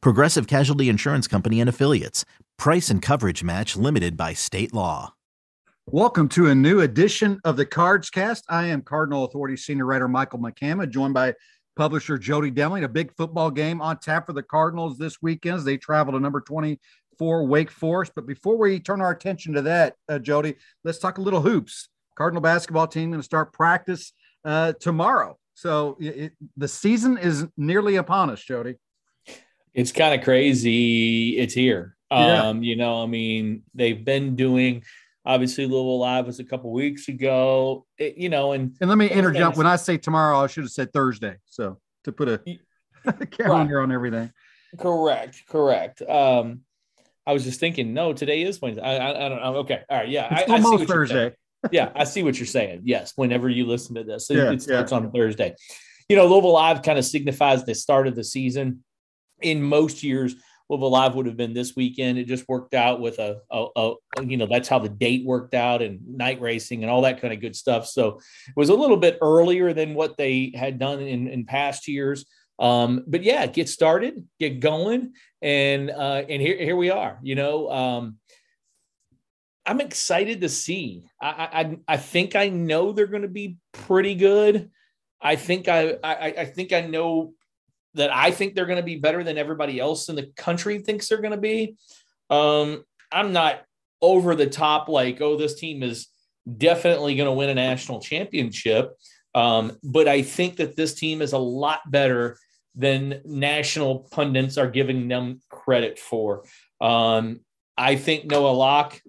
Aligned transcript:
Progressive 0.00 0.46
Casualty 0.46 0.88
Insurance 0.88 1.26
Company 1.26 1.60
and 1.60 1.68
Affiliates. 1.68 2.24
Price 2.58 2.90
and 2.90 3.02
coverage 3.02 3.42
match 3.42 3.76
limited 3.76 4.16
by 4.16 4.32
state 4.32 4.72
law. 4.72 5.14
Welcome 5.86 6.28
to 6.30 6.48
a 6.48 6.54
new 6.54 6.80
edition 6.80 7.40
of 7.44 7.56
the 7.56 7.64
Cards 7.64 8.10
Cast. 8.10 8.44
I 8.48 8.66
am 8.66 8.82
Cardinal 8.82 9.24
Authority 9.24 9.56
senior 9.56 9.86
writer 9.86 10.08
Michael 10.08 10.40
McCammon, 10.40 10.90
joined 10.90 11.14
by 11.14 11.34
publisher 11.76 12.18
Jody 12.18 12.50
Demling. 12.50 12.82
A 12.82 12.88
big 12.88 13.14
football 13.16 13.52
game 13.52 13.80
on 13.80 13.98
tap 13.98 14.26
for 14.26 14.32
the 14.32 14.42
Cardinals 14.42 14.98
this 14.98 15.22
weekend 15.22 15.58
as 15.58 15.64
they 15.64 15.76
travel 15.76 16.14
to 16.14 16.18
number 16.18 16.40
24 16.40 17.46
Wake 17.46 17.70
Forest. 17.70 18.12
But 18.16 18.26
before 18.26 18.56
we 18.56 18.80
turn 18.80 19.00
our 19.00 19.12
attention 19.12 19.52
to 19.54 19.62
that, 19.62 19.94
uh, 20.08 20.18
Jody, 20.18 20.56
let's 20.82 20.98
talk 20.98 21.18
a 21.18 21.22
little 21.22 21.40
hoops. 21.40 21.88
Cardinal 22.16 22.42
basketball 22.42 22.88
team 22.88 23.10
going 23.10 23.20
to 23.20 23.24
start 23.24 23.52
practice 23.52 24.12
uh, 24.44 24.72
tomorrow. 24.80 25.38
So 25.54 25.96
it, 26.00 26.32
the 26.56 26.66
season 26.66 27.16
is 27.16 27.46
nearly 27.56 27.96
upon 27.96 28.30
us, 28.30 28.42
Jody. 28.42 28.74
It's 29.76 29.92
kind 29.92 30.18
of 30.18 30.24
crazy. 30.24 31.38
It's 31.38 31.54
here. 31.54 31.96
Yeah. 32.10 32.48
Um, 32.48 32.62
you 32.62 32.76
know, 32.76 33.02
I 33.02 33.06
mean, 33.06 33.62
they've 33.74 34.04
been 34.04 34.34
doing 34.34 34.82
obviously 35.24 35.66
Louisville 35.66 35.98
Live 35.98 36.26
was 36.26 36.40
a 36.40 36.44
couple 36.44 36.72
weeks 36.72 37.08
ago, 37.08 37.86
it, 37.98 38.16
you 38.16 38.28
know, 38.28 38.52
and 38.52 38.74
and 38.80 38.88
let 38.88 38.96
me 38.96 39.08
interject. 39.08 39.56
When 39.56 39.66
I 39.66 39.76
say 39.76 39.98
tomorrow, 39.98 40.38
I 40.38 40.46
should 40.46 40.64
have 40.64 40.72
said 40.72 40.92
Thursday. 40.92 41.36
So 41.44 41.78
to 42.04 42.12
put 42.12 42.28
a 42.28 42.38
calendar 43.30 43.76
right. 43.76 43.82
on 43.82 43.92
everything. 43.92 44.32
Correct, 44.78 45.42
correct. 45.48 46.02
Um, 46.02 46.62
I 47.26 47.32
was 47.32 47.44
just 47.44 47.60
thinking, 47.60 47.92
no, 47.92 48.12
today 48.12 48.42
is 48.42 48.60
Wednesday. 48.60 48.82
I, 48.82 48.96
I, 48.96 49.26
I 49.26 49.28
don't 49.28 49.42
know. 49.42 49.56
Okay, 49.56 49.82
all 49.88 49.98
right, 49.98 50.08
yeah, 50.08 50.40
it's 50.40 50.50
I, 50.50 50.54
almost 50.54 50.84
I 50.84 50.86
Thursday 50.86 51.34
yeah, 51.70 51.90
I 51.94 52.04
see 52.04 52.22
what 52.22 52.38
you're 52.38 52.46
saying. 52.46 52.82
Yes, 52.84 53.12
whenever 53.16 53.48
you 53.48 53.66
listen 53.66 53.94
to 53.96 54.04
this, 54.04 54.30
it, 54.30 54.36
yeah, 54.36 54.52
it 54.52 54.62
starts 54.62 54.92
yeah. 54.92 54.98
on 54.98 55.10
Thursday. 55.12 55.54
You 56.08 56.16
know, 56.16 56.26
Louisville 56.26 56.52
Live 56.52 56.82
kind 56.82 56.98
of 56.98 57.04
signifies 57.04 57.64
the 57.64 57.74
start 57.74 58.06
of 58.06 58.14
the 58.14 58.24
season. 58.24 58.84
In 59.42 59.62
most 59.62 60.02
years, 60.02 60.34
Louisville 60.68 60.90
Live 60.90 61.14
would 61.14 61.26
have 61.26 61.36
been 61.36 61.54
this 61.54 61.76
weekend. 61.76 62.18
It 62.18 62.26
just 62.26 62.48
worked 62.48 62.74
out 62.74 63.00
with 63.00 63.18
a, 63.18 63.40
a, 63.50 63.66
a, 63.76 63.94
you 64.22 64.36
know, 64.36 64.46
that's 64.46 64.68
how 64.68 64.78
the 64.78 64.88
date 64.88 65.24
worked 65.24 65.54
out 65.54 65.80
and 65.82 66.00
night 66.06 66.40
racing 66.40 66.82
and 66.82 66.90
all 66.90 67.02
that 67.02 67.20
kind 67.20 67.32
of 67.32 67.40
good 67.40 67.54
stuff. 67.54 67.86
So 67.86 68.18
it 68.48 68.56
was 68.56 68.68
a 68.68 68.74
little 68.74 68.96
bit 68.96 69.18
earlier 69.22 69.72
than 69.72 69.94
what 69.94 70.16
they 70.16 70.52
had 70.54 70.78
done 70.78 71.00
in, 71.00 71.28
in 71.28 71.44
past 71.44 71.86
years. 71.86 72.24
Um, 72.58 73.04
but 73.06 73.22
yeah, 73.22 73.46
get 73.46 73.68
started, 73.68 74.26
get 74.40 74.60
going, 74.60 75.12
and 75.42 75.90
uh, 75.90 76.22
and 76.28 76.40
here 76.40 76.56
here 76.56 76.76
we 76.76 76.90
are. 76.90 77.18
You 77.22 77.34
know, 77.34 77.70
um, 77.70 78.16
I'm 79.66 79.80
excited 79.80 80.40
to 80.40 80.48
see. 80.48 81.04
I, 81.20 81.28
I 81.28 81.94
I 81.94 81.96
think 81.98 82.34
I 82.34 82.48
know 82.48 82.92
they're 82.92 83.06
going 83.06 83.22
to 83.22 83.28
be 83.28 83.58
pretty 83.72 84.14
good. 84.14 84.70
I 85.20 85.36
think 85.36 85.68
I, 85.68 85.98
I 86.02 86.26
I 86.38 86.44
think 86.46 86.72
I 86.72 86.80
know 86.80 87.34
that 87.96 88.14
I 88.14 88.30
think 88.30 88.54
they're 88.54 88.66
going 88.66 88.76
to 88.76 88.82
be 88.82 88.96
better 88.96 89.24
than 89.24 89.38
everybody 89.38 89.80
else 89.80 90.08
in 90.08 90.16
the 90.16 90.30
country 90.36 90.78
thinks 90.78 91.08
they're 91.08 91.20
going 91.20 91.32
to 91.32 91.36
be. 91.36 91.76
Um, 92.30 92.84
I'm 93.12 93.32
not 93.32 93.62
over 94.00 94.34
the 94.34 94.46
top 94.46 94.88
like, 94.88 95.20
oh, 95.20 95.36
this 95.36 95.54
team 95.54 95.82
is 95.82 96.08
definitely 96.56 97.16
going 97.16 97.26
to 97.28 97.32
win 97.32 97.50
a 97.50 97.54
national 97.54 98.00
championship. 98.00 98.92
Um, 99.34 99.76
but 99.82 100.08
I 100.08 100.22
think 100.22 100.56
that 100.56 100.76
this 100.76 100.94
team 100.94 101.20
is 101.20 101.32
a 101.32 101.38
lot 101.38 101.90
better 101.90 102.38
than 102.74 103.20
national 103.24 104.00
pundits 104.10 104.58
are 104.58 104.70
giving 104.70 105.08
them 105.08 105.40
credit 105.50 105.98
for. 105.98 106.44
Um, 106.80 107.40
I 107.76 107.96
think 107.96 108.26
Noah 108.26 108.52
Locke 108.52 109.00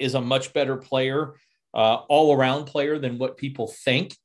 is 0.00 0.14
a 0.14 0.20
much 0.20 0.52
better 0.52 0.76
player, 0.76 1.34
uh, 1.74 1.94
all 2.08 2.34
around 2.34 2.66
player 2.66 2.98
than 2.98 3.18
what 3.18 3.36
people 3.36 3.68
think. 3.68 4.16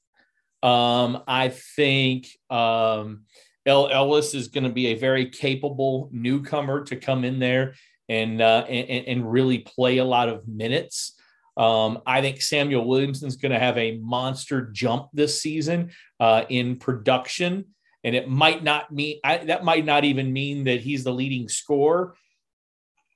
Um, 0.63 1.23
I 1.27 1.49
think 1.49 2.27
um, 2.49 3.25
El 3.67 3.89
Ellis 3.89 4.33
is 4.33 4.47
going 4.47 4.63
to 4.63 4.71
be 4.71 4.87
a 4.87 4.95
very 4.95 5.29
capable 5.29 6.09
newcomer 6.11 6.83
to 6.85 6.95
come 6.95 7.23
in 7.23 7.37
there 7.37 7.75
and, 8.09 8.41
uh, 8.41 8.65
and, 8.67 9.07
and 9.07 9.31
really 9.31 9.59
play 9.59 9.97
a 9.97 10.05
lot 10.05 10.29
of 10.29 10.47
minutes. 10.47 11.13
Um, 11.57 12.01
I 12.05 12.21
think 12.21 12.37
Samuell 12.37 12.85
Williamson 12.85 13.27
is 13.27 13.35
going 13.35 13.51
to 13.51 13.59
have 13.59 13.77
a 13.77 13.97
monster 13.97 14.69
jump 14.71 15.07
this 15.13 15.41
season 15.41 15.91
uh, 16.19 16.43
in 16.49 16.77
production, 16.77 17.65
and 18.03 18.15
it 18.15 18.29
might 18.29 18.63
not 18.63 18.91
mean 18.93 19.19
I, 19.23 19.37
that 19.37 19.63
might 19.63 19.83
not 19.83 20.03
even 20.03 20.31
mean 20.31 20.65
that 20.65 20.81
he's 20.81 21.03
the 21.03 21.11
leading 21.11 21.49
scorer. 21.49 22.15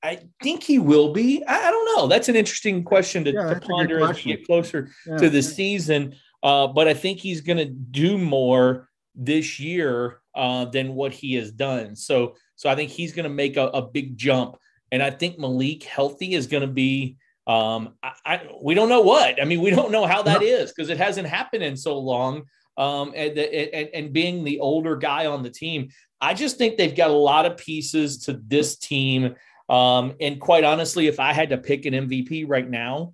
I 0.04 0.22
think 0.42 0.64
he 0.64 0.80
will 0.80 1.14
be. 1.14 1.44
I, 1.48 1.68
I, 1.68 1.72
don't 1.72 1.96
know. 1.96 2.08
That's 2.08 2.30
an 2.30 2.36
interesting 2.36 2.84
question 2.84 3.24
to, 3.26 3.32
yeah, 3.32 3.54
to 3.54 3.60
ponder 3.60 4.04
as 4.10 4.26
we 4.26 4.36
get 4.36 4.48
closer 4.48 4.90
yeah, 5.06 5.18
to 5.18 5.30
the 5.30 5.44
season. 5.44 6.16
Uh, 6.42 6.66
but 6.66 6.88
I 6.88 6.96
think 6.96 7.20
he's 7.20 7.42
going 7.42 7.60
to 7.60 7.66
do 7.66 8.18
more 8.18 8.90
this 9.14 9.60
year 9.60 10.21
uh, 10.36 10.66
than 10.66 10.96
what 10.96 11.14
he 11.14 11.36
has 11.36 11.52
done. 11.52 11.96
So, 11.96 12.36
so 12.56 12.70
I 12.70 12.76
think 12.76 12.92
he's 12.92 13.14
going 13.14 13.24
to 13.24 13.30
make 13.30 13.58
a, 13.58 13.68
a, 13.68 13.82
big 13.82 14.18
jump. 14.18 14.58
And 14.92 15.02
I 15.02 15.10
think 15.10 15.40
Malik 15.40 15.84
healthy 15.84 16.34
is 16.34 16.48
going 16.48 16.62
to 16.62 16.68
be. 16.68 17.18
Um, 17.48 17.96
I, 18.04 18.12
I, 18.26 18.42
we 18.62 18.74
don't 18.76 18.90
know 18.90 19.02
what. 19.02 19.42
I 19.42 19.46
mean, 19.46 19.62
we 19.62 19.72
don't 19.72 19.92
know 19.92 20.06
how 20.06 20.22
that 20.24 20.44
is 20.44 20.72
because 20.72 20.90
it 20.90 20.98
hasn't 20.98 21.28
happened 21.28 21.64
in 21.64 21.76
so 21.76 21.98
long. 21.98 22.44
Um, 22.78 23.14
and, 23.16 23.38
and 23.38 23.90
and 23.94 24.14
being 24.14 24.44
the 24.44 24.60
older 24.60 24.96
guy 24.96 25.26
on 25.26 25.44
the 25.44 25.50
team, 25.50 25.90
I 26.22 26.34
just 26.34 26.58
think 26.58 26.78
they've 26.78 26.96
got 26.96 27.10
a 27.10 27.14
lot 27.14 27.46
of 27.46 27.58
pieces 27.58 28.20
to 28.26 28.40
this 28.48 28.78
team 28.78 29.36
um, 29.72 30.16
and 30.20 30.40
quite 30.40 30.66
honestly, 30.66 31.08
if 31.08 31.22
I 31.22 31.32
had 31.32 31.50
to 31.52 31.58
pick 31.58 31.86
an 31.86 31.94
MVP 31.94 32.44
right 32.46 32.70
now, 32.70 33.14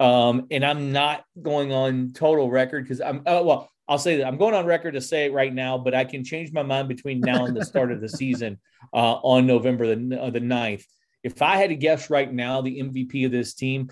um, 0.00 0.46
and 0.50 0.64
I'm 0.64 0.92
not 0.92 1.24
going 1.40 1.72
on 1.72 2.12
total 2.14 2.50
record 2.50 2.84
because 2.84 3.02
I'm, 3.02 3.18
uh, 3.26 3.42
well, 3.44 3.68
I'll 3.90 3.98
say 3.98 4.18
that 4.18 4.26
I'm 4.26 4.36
going 4.36 4.54
on 4.54 4.66
record 4.66 4.92
to 4.92 5.00
say 5.00 5.26
it 5.26 5.32
right 5.32 5.52
now, 5.52 5.76
but 5.76 5.94
I 5.94 6.04
can 6.04 6.22
change 6.22 6.52
my 6.52 6.62
mind 6.62 6.86
between 6.86 7.18
now 7.18 7.44
and 7.44 7.56
the 7.56 7.64
start 7.64 7.90
of 7.90 8.00
the 8.00 8.08
season 8.22 8.60
uh, 8.94 9.14
on 9.14 9.48
November 9.48 9.92
the, 9.96 10.16
uh, 10.16 10.30
the 10.30 10.40
9th. 10.40 10.84
If 11.24 11.42
I 11.42 11.56
had 11.56 11.70
to 11.70 11.76
guess 11.76 12.08
right 12.08 12.32
now, 12.32 12.62
the 12.62 12.80
MVP 12.80 13.26
of 13.26 13.32
this 13.32 13.52
team, 13.52 13.90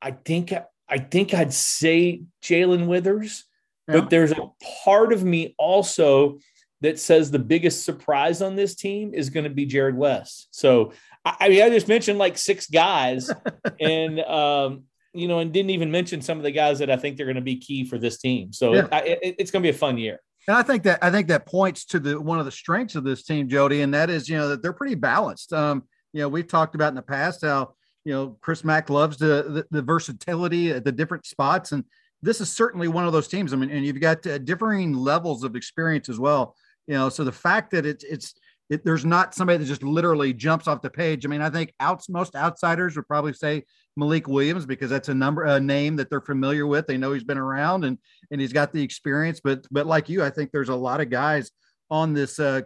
I 0.00 0.12
think 0.12 0.54
I 0.88 0.98
think 0.98 1.34
I'd 1.34 1.52
say 1.52 2.22
Jae'Lyn 2.42 2.86
Withers, 2.86 3.44
yeah. 3.88 3.96
but 4.00 4.10
there's 4.10 4.30
a 4.30 4.50
part 4.84 5.12
of 5.12 5.24
me 5.24 5.56
also 5.58 6.38
that 6.80 7.00
says 7.00 7.30
the 7.30 7.38
biggest 7.40 7.84
surprise 7.84 8.40
on 8.40 8.54
this 8.54 8.76
team 8.76 9.12
is 9.12 9.28
going 9.28 9.44
to 9.44 9.50
be 9.50 9.66
Jarrod 9.66 9.96
West. 9.96 10.48
So 10.52 10.92
I 11.24 11.48
mean, 11.48 11.62
I 11.62 11.68
just 11.68 11.88
mentioned 11.88 12.18
like 12.18 12.38
six 12.38 12.68
guys, 12.68 13.28
and 13.80 14.20
um, 14.20 14.84
you 15.12 15.28
know, 15.28 15.40
and 15.40 15.52
didn't 15.52 15.70
even 15.70 15.90
mention 15.90 16.22
some 16.22 16.38
of 16.38 16.44
the 16.44 16.50
guys 16.50 16.78
that 16.78 16.90
I 16.90 16.96
think 16.96 17.16
they're 17.16 17.26
going 17.26 17.36
to 17.36 17.42
be 17.42 17.56
key 17.56 17.84
for 17.84 17.98
this 17.98 18.18
team. 18.18 18.52
So 18.52 18.74
yeah. 18.74 18.98
it, 18.98 19.18
it, 19.22 19.34
it's 19.38 19.50
going 19.50 19.62
to 19.62 19.66
be 19.66 19.74
a 19.74 19.78
fun 19.78 19.98
year. 19.98 20.20
And 20.48 20.56
I 20.56 20.62
think 20.62 20.84
that 20.84 21.02
I 21.02 21.10
think 21.10 21.28
that 21.28 21.46
points 21.46 21.84
to 21.86 22.00
the 22.00 22.20
one 22.20 22.38
of 22.38 22.44
the 22.44 22.50
strengths 22.50 22.94
of 22.94 23.04
this 23.04 23.24
team, 23.24 23.48
Jody, 23.48 23.82
and 23.82 23.92
that 23.94 24.10
is 24.10 24.28
you 24.28 24.36
know 24.36 24.48
that 24.48 24.62
they're 24.62 24.72
pretty 24.72 24.94
balanced. 24.94 25.52
Um, 25.52 25.84
you 26.12 26.22
know, 26.22 26.28
we've 26.28 26.48
talked 26.48 26.74
about 26.74 26.88
in 26.88 26.94
the 26.94 27.02
past 27.02 27.42
how 27.42 27.74
you 28.04 28.12
know 28.12 28.36
Chris 28.40 28.64
Mack 28.64 28.90
loves 28.90 29.18
the 29.18 29.44
the, 29.48 29.66
the 29.70 29.82
versatility 29.82 30.70
at 30.70 30.84
the 30.84 30.92
different 30.92 31.26
spots, 31.26 31.72
and 31.72 31.84
this 32.22 32.40
is 32.40 32.50
certainly 32.50 32.88
one 32.88 33.06
of 33.06 33.12
those 33.12 33.28
teams. 33.28 33.52
I 33.52 33.56
mean, 33.56 33.70
and 33.70 33.84
you've 33.84 34.00
got 34.00 34.26
uh, 34.26 34.38
differing 34.38 34.94
levels 34.94 35.44
of 35.44 35.56
experience 35.56 36.08
as 36.08 36.18
well. 36.18 36.56
You 36.86 36.94
know, 36.94 37.08
so 37.10 37.22
the 37.22 37.32
fact 37.32 37.70
that 37.72 37.84
it's 37.84 38.04
it's 38.04 38.34
it, 38.70 38.84
there's 38.84 39.04
not 39.04 39.34
somebody 39.34 39.58
that 39.58 39.66
just 39.66 39.82
literally 39.82 40.32
jumps 40.32 40.68
off 40.68 40.80
the 40.80 40.90
page. 40.90 41.26
I 41.26 41.28
mean, 41.28 41.42
I 41.42 41.50
think 41.50 41.74
outs, 41.80 42.08
most 42.08 42.34
outsiders 42.36 42.96
would 42.96 43.08
probably 43.08 43.32
say 43.32 43.64
Malik 44.00 44.26
Williams 44.26 44.66
because 44.66 44.90
that's 44.90 45.08
a 45.08 45.14
number 45.14 45.44
a 45.44 45.60
name 45.60 45.96
that 45.96 46.10
they're 46.10 46.20
familiar 46.20 46.66
with. 46.66 46.86
They 46.86 46.96
know 46.96 47.12
he's 47.12 47.24
been 47.24 47.38
around 47.38 47.84
and 47.84 47.98
and 48.30 48.40
he's 48.40 48.52
got 48.52 48.72
the 48.72 48.82
experience. 48.82 49.40
But 49.42 49.66
but 49.70 49.86
like 49.86 50.08
you, 50.08 50.24
I 50.24 50.30
think 50.30 50.50
there's 50.50 50.68
a 50.68 50.74
lot 50.74 51.00
of 51.00 51.10
guys 51.10 51.52
on 51.90 52.14
this 52.14 52.38
uh, 52.38 52.62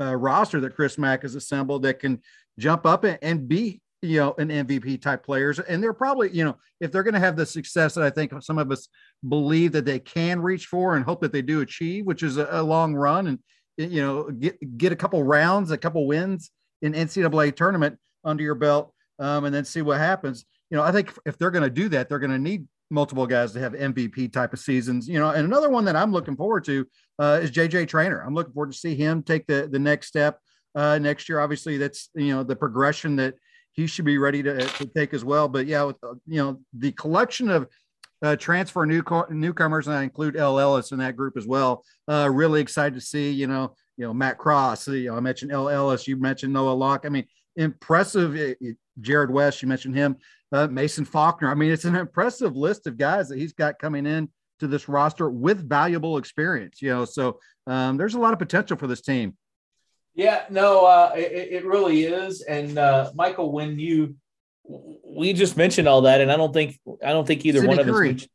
uh, 0.00 0.16
roster 0.16 0.60
that 0.60 0.74
Chris 0.74 0.98
Mack 0.98 1.22
has 1.22 1.34
assembled 1.34 1.82
that 1.82 1.98
can 1.98 2.20
jump 2.58 2.86
up 2.86 3.04
and, 3.04 3.18
and 3.22 3.48
be 3.48 3.80
you 4.02 4.18
know 4.18 4.34
an 4.38 4.48
MVP 4.48 5.00
type 5.00 5.24
players. 5.24 5.60
And 5.60 5.82
they're 5.82 5.92
probably 5.92 6.30
you 6.30 6.44
know 6.44 6.56
if 6.80 6.90
they're 6.90 7.04
going 7.04 7.14
to 7.14 7.20
have 7.20 7.36
the 7.36 7.46
success 7.46 7.94
that 7.94 8.04
I 8.04 8.10
think 8.10 8.32
some 8.42 8.58
of 8.58 8.72
us 8.72 8.88
believe 9.28 9.72
that 9.72 9.84
they 9.84 9.98
can 10.00 10.40
reach 10.40 10.66
for 10.66 10.96
and 10.96 11.04
hope 11.04 11.20
that 11.20 11.32
they 11.32 11.42
do 11.42 11.60
achieve, 11.60 12.06
which 12.06 12.22
is 12.22 12.38
a, 12.38 12.48
a 12.50 12.62
long 12.62 12.94
run 12.94 13.26
and 13.28 13.38
you 13.88 14.02
know, 14.02 14.30
get 14.30 14.78
get 14.78 14.92
a 14.92 14.96
couple 14.96 15.22
rounds, 15.22 15.70
a 15.70 15.78
couple 15.78 16.06
wins 16.06 16.50
in 16.82 16.92
NCAA 16.92 17.54
tournament 17.54 17.98
under 18.24 18.42
your 18.42 18.54
belt, 18.54 18.92
um, 19.18 19.44
and 19.44 19.54
then 19.54 19.64
see 19.64 19.82
what 19.82 19.98
happens. 19.98 20.44
You 20.70 20.76
know, 20.76 20.82
I 20.82 20.92
think 20.92 21.12
if 21.26 21.36
they're 21.36 21.50
going 21.50 21.64
to 21.64 21.70
do 21.70 21.88
that, 21.90 22.08
they're 22.08 22.18
going 22.18 22.30
to 22.30 22.38
need 22.38 22.66
multiple 22.90 23.26
guys 23.26 23.52
to 23.52 23.60
have 23.60 23.72
MVP 23.72 24.32
type 24.32 24.52
of 24.52 24.58
seasons. 24.58 25.08
You 25.08 25.18
know, 25.18 25.30
and 25.30 25.44
another 25.44 25.70
one 25.70 25.84
that 25.84 25.96
I'm 25.96 26.12
looking 26.12 26.36
forward 26.36 26.64
to 26.64 26.86
uh, 27.18 27.40
is 27.42 27.50
JJ 27.50 27.88
Traynor. 27.88 28.20
I'm 28.20 28.34
looking 28.34 28.52
forward 28.52 28.72
to 28.72 28.78
see 28.78 28.94
him 28.94 29.22
take 29.22 29.46
the 29.46 29.68
the 29.70 29.78
next 29.78 30.06
step. 30.08 30.38
uh, 30.74 30.98
next 30.98 31.28
year. 31.28 31.40
Obviously, 31.40 31.76
that's 31.78 32.10
you 32.14 32.34
know 32.34 32.42
the 32.42 32.56
progression 32.56 33.16
that 33.16 33.34
he 33.72 33.86
should 33.86 34.04
be 34.04 34.18
ready 34.18 34.42
to, 34.42 34.64
to 34.64 34.86
take 34.86 35.14
as 35.14 35.24
well. 35.24 35.48
But 35.48 35.66
yeah, 35.66 35.84
with, 35.84 35.96
uh, 36.02 36.14
you 36.26 36.42
know 36.42 36.60
the 36.72 36.92
collection 36.92 37.48
of 37.50 37.68
uh, 38.22 38.36
transfer 38.36 38.84
new 38.86 39.02
newcomers, 39.30 39.86
and 39.86 39.96
I 39.96 40.02
include 40.02 40.36
El 40.36 40.58
Ellis 40.58 40.92
in 40.92 40.98
that 40.98 41.16
group 41.16 41.36
as 41.36 41.46
well. 41.46 41.84
Uh, 42.08 42.28
really 42.30 42.60
excited 42.60 42.94
to 42.94 43.00
see 43.00 43.30
you 43.30 43.46
know 43.46 43.74
you 43.96 44.06
know 44.06 44.14
Matt 44.14 44.38
Cross. 44.38 44.88
You 44.88 45.10
know, 45.10 45.16
I 45.16 45.20
mentioned 45.20 45.52
El 45.52 45.68
Ellis. 45.68 46.06
You 46.06 46.16
mentioned 46.16 46.52
Noah 46.52 46.72
Locke. 46.72 47.04
I 47.06 47.08
mean, 47.08 47.26
impressive. 47.56 48.36
It, 48.36 48.58
it, 48.60 48.76
Jarrod 49.00 49.30
West. 49.30 49.62
You 49.62 49.68
mentioned 49.68 49.94
him. 49.96 50.16
Uh, 50.52 50.66
Mason 50.66 51.04
Faulkner. 51.04 51.50
I 51.50 51.54
mean, 51.54 51.70
it's 51.70 51.84
an 51.84 51.94
impressive 51.94 52.56
list 52.56 52.86
of 52.86 52.96
guys 52.96 53.28
that 53.28 53.38
he's 53.38 53.52
got 53.52 53.78
coming 53.78 54.06
in 54.06 54.28
to 54.58 54.66
this 54.66 54.88
roster 54.88 55.30
with 55.30 55.68
valuable 55.68 56.18
experience. 56.18 56.82
You 56.82 56.90
know, 56.90 57.04
so 57.04 57.38
um, 57.66 57.96
there's 57.96 58.14
a 58.14 58.18
lot 58.18 58.32
of 58.32 58.38
potential 58.38 58.76
for 58.76 58.86
this 58.86 59.00
team. 59.00 59.36
Yeah, 60.14 60.44
no, 60.50 60.86
uh, 60.86 61.12
it, 61.14 61.52
it 61.52 61.64
really 61.64 62.04
is. 62.04 62.42
And 62.42 62.78
uh, 62.78 63.12
Michael, 63.14 63.52
when 63.52 63.78
you 63.78 64.16
we 65.04 65.32
just 65.32 65.56
mentioned 65.56 65.88
all 65.88 66.02
that, 66.02 66.20
and 66.20 66.30
I 66.30 66.36
don't 66.36 66.52
think 66.52 66.78
I 67.02 67.10
don't 67.10 67.26
think 67.26 67.44
either 67.46 67.60
City 67.60 67.68
one 67.68 67.78
of 67.78 67.86
Curry. 67.86 68.14
us. 68.14 68.26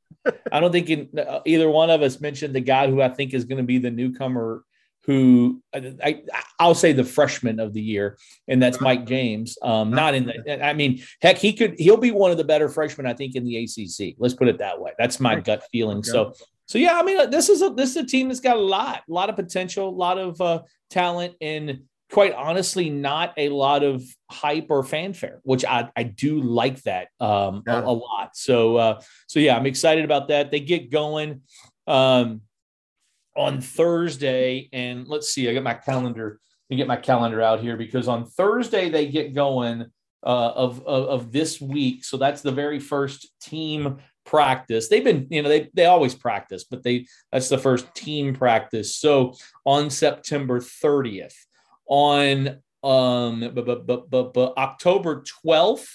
I 0.51 0.59
don't 0.59 0.71
think 0.71 0.89
in, 0.89 1.09
uh, 1.19 1.41
either 1.45 1.69
one 1.69 1.89
of 1.89 2.01
us 2.01 2.19
mentioned 2.19 2.55
the 2.55 2.61
guy 2.61 2.89
who 2.89 3.01
I 3.01 3.09
think 3.09 3.33
is 3.33 3.45
going 3.45 3.57
to 3.57 3.63
be 3.63 3.77
the 3.77 3.91
newcomer. 3.91 4.63
Who 5.05 5.61
I, 5.73 6.23
I 6.59 6.67
will 6.67 6.73
say 6.73 6.91
the 6.91 7.03
freshman 7.03 7.59
of 7.59 7.73
the 7.73 7.81
year, 7.81 8.17
and 8.47 8.61
that's 8.61 8.81
Mike 8.81 9.05
James. 9.05 9.57
Um, 9.61 9.91
not 9.91 10.15
in 10.15 10.25
the. 10.25 10.65
I 10.65 10.73
mean, 10.73 11.03
heck, 11.21 11.37
he 11.37 11.53
could. 11.53 11.75
He'll 11.77 11.97
be 11.97 12.11
one 12.11 12.31
of 12.31 12.37
the 12.37 12.43
better 12.43 12.69
freshmen, 12.69 13.05
I 13.05 13.13
think, 13.13 13.35
in 13.35 13.45
the 13.45 13.57
ACC. 13.57 14.15
Let's 14.17 14.33
put 14.33 14.47
it 14.47 14.57
that 14.59 14.81
way. 14.81 14.93
That's 14.97 15.19
my 15.19 15.39
gut 15.39 15.63
feeling. 15.71 15.99
Okay. 15.99 16.09
So, 16.09 16.33
so 16.65 16.77
yeah, 16.79 16.99
I 16.99 17.03
mean, 17.03 17.29
this 17.29 17.49
is 17.49 17.61
a 17.61 17.69
this 17.69 17.91
is 17.91 17.97
a 17.97 18.05
team 18.05 18.29
that's 18.29 18.39
got 18.39 18.57
a 18.57 18.61
lot, 18.61 19.03
a 19.07 19.13
lot 19.13 19.29
of 19.29 19.35
potential, 19.35 19.89
a 19.89 19.91
lot 19.91 20.17
of 20.17 20.41
uh, 20.41 20.61
talent, 20.89 21.35
and 21.39 21.81
quite 22.11 22.33
honestly 22.33 22.89
not 22.89 23.33
a 23.37 23.49
lot 23.49 23.83
of 23.83 24.03
hype 24.29 24.67
or 24.69 24.83
fanfare, 24.83 25.39
which 25.43 25.65
I, 25.65 25.89
I 25.95 26.03
do 26.03 26.41
like 26.41 26.81
that 26.83 27.07
um, 27.19 27.63
yeah. 27.67 27.81
a, 27.81 27.85
a, 27.85 27.91
lot. 27.91 28.35
So 28.35 28.77
uh, 28.77 29.01
so 29.27 29.39
yeah, 29.39 29.55
I'm 29.55 29.65
excited 29.65 30.05
about 30.05 30.29
that. 30.29 30.51
They 30.51 30.59
get 30.59 30.91
going 30.91 31.41
um, 31.87 32.41
on 33.35 33.61
Thursday, 33.61 34.69
and 34.73 35.07
let's 35.07 35.29
see, 35.29 35.49
I 35.49 35.53
got 35.53 35.63
my 35.63 35.73
calendar. 35.73 36.39
Let 36.69 36.77
get 36.77 36.87
my 36.87 36.95
calendar 36.95 37.41
out 37.41 37.59
here 37.59 37.77
because 37.77 38.07
on 38.07 38.25
Thursday 38.25 38.89
they 38.89 39.07
get 39.07 39.35
going 39.35 39.85
uh, 40.25 40.51
of, 40.55 40.79
of 40.87 41.07
of 41.07 41.31
this 41.31 41.61
week. 41.61 42.03
So 42.03 42.17
that's 42.17 42.41
the 42.41 42.51
very 42.51 42.79
first 42.79 43.29
team 43.39 43.97
practice. 44.25 44.89
They've 44.89 45.03
been, 45.03 45.27
you 45.29 45.43
know, 45.43 45.49
they 45.49 45.69
they 45.73 45.85
always 45.85 46.15
practice, 46.15 46.63
but 46.63 46.83
they 46.83 47.05
that's 47.31 47.49
the 47.49 47.57
first 47.57 47.93
team 47.93 48.33
practice. 48.33 48.95
So 48.95 49.35
on 49.65 49.89
September 49.89 50.59
30th 50.59 51.35
on 51.87 52.57
um 52.83 53.51
but, 53.53 53.85
but, 53.85 54.33
but 54.33 54.57
October 54.57 55.23
12th 55.45 55.87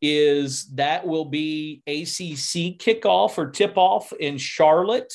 is 0.00 0.66
that 0.74 1.06
will 1.06 1.24
be 1.24 1.82
ACC 1.86 2.78
kickoff 2.78 3.38
or 3.38 3.50
tip 3.50 3.76
off 3.76 4.12
in 4.12 4.38
Charlotte. 4.38 5.12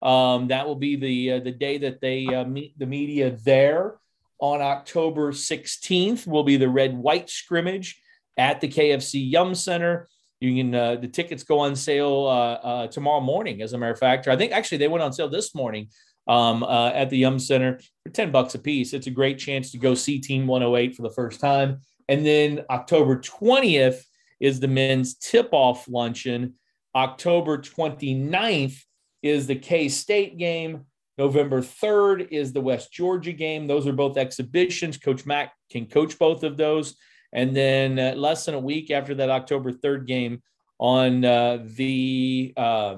Um, 0.00 0.48
that 0.48 0.66
will 0.66 0.76
be 0.76 0.96
the 0.96 1.32
uh, 1.32 1.40
the 1.40 1.50
day 1.50 1.78
that 1.78 2.00
they 2.00 2.26
uh, 2.26 2.44
meet 2.44 2.78
the 2.78 2.86
media 2.86 3.36
there. 3.44 3.98
On 4.40 4.60
October 4.62 5.32
16th 5.32 6.24
will 6.26 6.44
be 6.44 6.56
the 6.56 6.68
red 6.68 6.96
white 6.96 7.28
scrimmage 7.28 8.00
at 8.36 8.60
the 8.60 8.68
KFC 8.68 9.28
Yum 9.28 9.54
Center. 9.54 10.08
You 10.40 10.54
can 10.54 10.74
uh, 10.74 10.96
the 10.96 11.08
tickets 11.08 11.42
go 11.42 11.58
on 11.58 11.74
sale 11.74 12.26
uh, 12.26 12.52
uh, 12.52 12.86
tomorrow 12.86 13.20
morning. 13.20 13.60
As 13.60 13.72
a 13.72 13.78
matter 13.78 13.92
of 13.92 13.98
fact, 13.98 14.28
I 14.28 14.36
think 14.36 14.52
actually 14.52 14.78
they 14.78 14.88
went 14.88 15.02
on 15.02 15.12
sale 15.12 15.28
this 15.28 15.54
morning 15.54 15.88
um, 16.28 16.62
uh, 16.62 16.90
at 16.90 17.10
the 17.10 17.18
Yum 17.18 17.38
Center 17.38 17.80
for 18.04 18.10
10 18.12 18.30
bucks 18.30 18.54
a 18.54 18.58
piece. 18.58 18.92
It's 18.92 19.08
a 19.08 19.12
great 19.12 19.38
chance 19.38 19.72
to 19.72 19.78
go 19.78 19.94
see 19.94 20.20
Team 20.20 20.46
108 20.46 20.94
for 20.94 21.02
the 21.02 21.10
first 21.10 21.40
time. 21.40 21.80
And 22.08 22.24
then 22.24 22.64
October 22.70 23.18
20th 23.18 24.02
is 24.38 24.60
the 24.60 24.68
men's 24.68 25.16
tip 25.16 25.48
off 25.52 25.88
luncheon. 25.88 26.54
October 26.94 27.58
29th 27.58 28.80
is 29.22 29.46
the 29.46 29.56
K 29.56 29.88
State 29.88 30.38
game. 30.38 30.86
November 31.16 31.60
3rd 31.60 32.28
is 32.30 32.52
the 32.52 32.60
West 32.60 32.92
Georgia 32.92 33.32
game. 33.32 33.66
Those 33.66 33.88
are 33.88 33.92
both 33.92 34.16
exhibitions. 34.16 34.96
Coach 34.96 35.26
Mack 35.26 35.52
can 35.70 35.86
coach 35.86 36.16
both 36.16 36.44
of 36.44 36.56
those. 36.56 36.94
And 37.32 37.56
then 37.56 37.98
uh, 37.98 38.14
less 38.16 38.44
than 38.44 38.54
a 38.54 38.60
week 38.60 38.90
after 38.92 39.16
that 39.16 39.28
October 39.28 39.72
3rd 39.72 40.06
game 40.06 40.42
on 40.78 41.24
uh, 41.24 41.58
the 41.64 42.54
uh, 42.56 42.96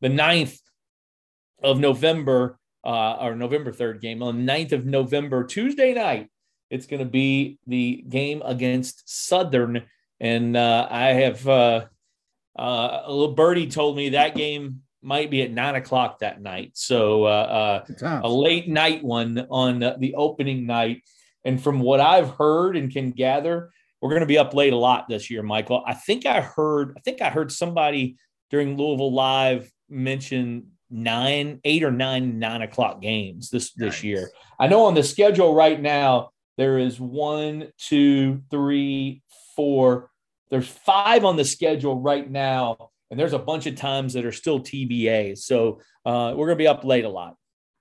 the 0.00 0.08
9th 0.08 0.58
of 1.62 1.78
November, 1.78 2.58
uh, 2.84 3.16
or 3.20 3.36
November 3.36 3.70
3rd 3.70 4.00
game 4.00 4.22
on 4.22 4.44
the 4.44 4.52
9th 4.52 4.72
of 4.72 4.86
November, 4.86 5.44
Tuesday 5.44 5.92
night. 5.92 6.30
It's 6.70 6.86
going 6.86 7.00
to 7.00 7.08
be 7.08 7.58
the 7.66 8.04
game 8.08 8.42
against 8.44 9.08
Southern. 9.08 9.82
And 10.20 10.56
uh, 10.56 10.86
I 10.90 11.08
have 11.08 11.46
uh, 11.46 11.86
uh, 12.58 13.02
a 13.04 13.12
little 13.12 13.34
birdie 13.34 13.66
told 13.66 13.96
me 13.96 14.10
that 14.10 14.34
game 14.34 14.82
might 15.02 15.30
be 15.30 15.42
at 15.42 15.50
nine 15.50 15.74
o'clock 15.76 16.18
that 16.18 16.40
night. 16.40 16.72
So 16.74 17.24
uh, 17.24 17.84
uh, 18.02 18.20
a 18.22 18.28
late 18.28 18.68
night 18.68 19.02
one 19.02 19.46
on 19.50 19.80
the 19.80 20.14
opening 20.16 20.66
night. 20.66 21.02
And 21.44 21.62
from 21.62 21.80
what 21.80 22.00
I've 22.00 22.30
heard 22.30 22.76
and 22.76 22.92
can 22.92 23.12
gather, 23.12 23.70
we're 24.00 24.10
going 24.10 24.20
to 24.20 24.26
be 24.26 24.38
up 24.38 24.54
late 24.54 24.72
a 24.72 24.76
lot 24.76 25.08
this 25.08 25.30
year, 25.30 25.42
Michael. 25.42 25.82
I 25.86 25.94
think 25.94 26.26
I 26.26 26.40
heard, 26.40 26.94
I 26.96 27.00
think 27.00 27.22
I 27.22 27.30
heard 27.30 27.50
somebody 27.50 28.16
during 28.50 28.76
Louisville 28.76 29.12
Live 29.12 29.70
mention 29.88 30.72
nine, 30.90 31.60
eight 31.64 31.82
or 31.82 31.90
nine 31.90 32.38
nine 32.38 32.62
o'clock 32.62 33.00
games 33.00 33.50
this 33.50 33.76
nice. 33.76 33.92
this 33.92 34.04
year. 34.04 34.30
I 34.58 34.66
know 34.66 34.84
on 34.84 34.94
the 34.94 35.02
schedule 35.02 35.54
right 35.54 35.80
now 35.80 36.30
there 36.56 36.78
is 36.78 37.00
one, 37.00 37.68
two, 37.78 38.42
three, 38.50 39.22
four. 39.56 40.10
There's 40.50 40.68
five 40.68 41.24
on 41.24 41.36
the 41.36 41.44
schedule 41.44 42.00
right 42.00 42.28
now, 42.28 42.89
and 43.10 43.18
there's 43.18 43.32
a 43.32 43.38
bunch 43.38 43.66
of 43.66 43.76
times 43.76 44.12
that 44.14 44.24
are 44.24 44.32
still 44.32 44.60
TBA. 44.60 45.38
So 45.38 45.80
uh, 46.04 46.34
we're 46.36 46.46
gonna 46.46 46.56
be 46.56 46.68
up 46.68 46.84
late 46.84 47.04
a 47.04 47.08
lot. 47.08 47.36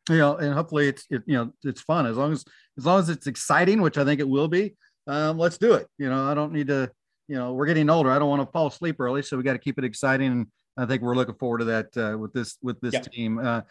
You 0.10 0.18
know, 0.18 0.38
and 0.38 0.54
hopefully 0.54 0.88
it's 0.88 1.06
it, 1.10 1.24
you 1.26 1.36
know 1.36 1.54
it's 1.64 1.82
fun 1.82 2.06
as 2.06 2.18
long 2.18 2.32
as 2.32 2.46
as 2.78 2.86
long 2.86 3.00
as 3.00 3.10
it's 3.10 3.28
exciting, 3.28 3.82
which 3.82 3.98
I 3.98 4.06
think 4.06 4.20
it 4.20 4.28
will 4.28 4.48
be. 4.48 4.76
Um, 5.08 5.38
let's 5.38 5.58
do 5.58 5.74
it. 5.74 5.88
You 5.98 6.10
know, 6.10 6.30
I 6.30 6.34
don't 6.34 6.54
need 6.54 6.68
to. 6.68 6.92
You 7.28 7.36
know, 7.36 7.54
we're 7.54 7.68
getting 7.68 7.92
older. 7.92 8.10
I 8.10 8.18
don't 8.18 8.30
want 8.30 8.42
to 8.42 8.52
fall 8.52 8.68
asleep 8.68 8.96
early, 9.00 9.22
so 9.22 9.38
we 9.38 9.44
got 9.44 9.54
to 9.54 9.60
keep 9.60 9.78
it 9.78 9.84
exciting 9.84 10.32
and 10.32 10.48
I 10.80 10.86
think 10.86 11.02
we're 11.02 11.16
looking 11.16 11.36
forward 11.36 11.60
to 11.60 11.66
that 11.66 11.98
uh, 11.98 12.18
with 12.18 12.32
this 12.32 12.58
with 12.62 12.80
this 12.80 12.94
yeah. 12.94 13.02
team. 13.02 13.38
Uh, 13.38 13.62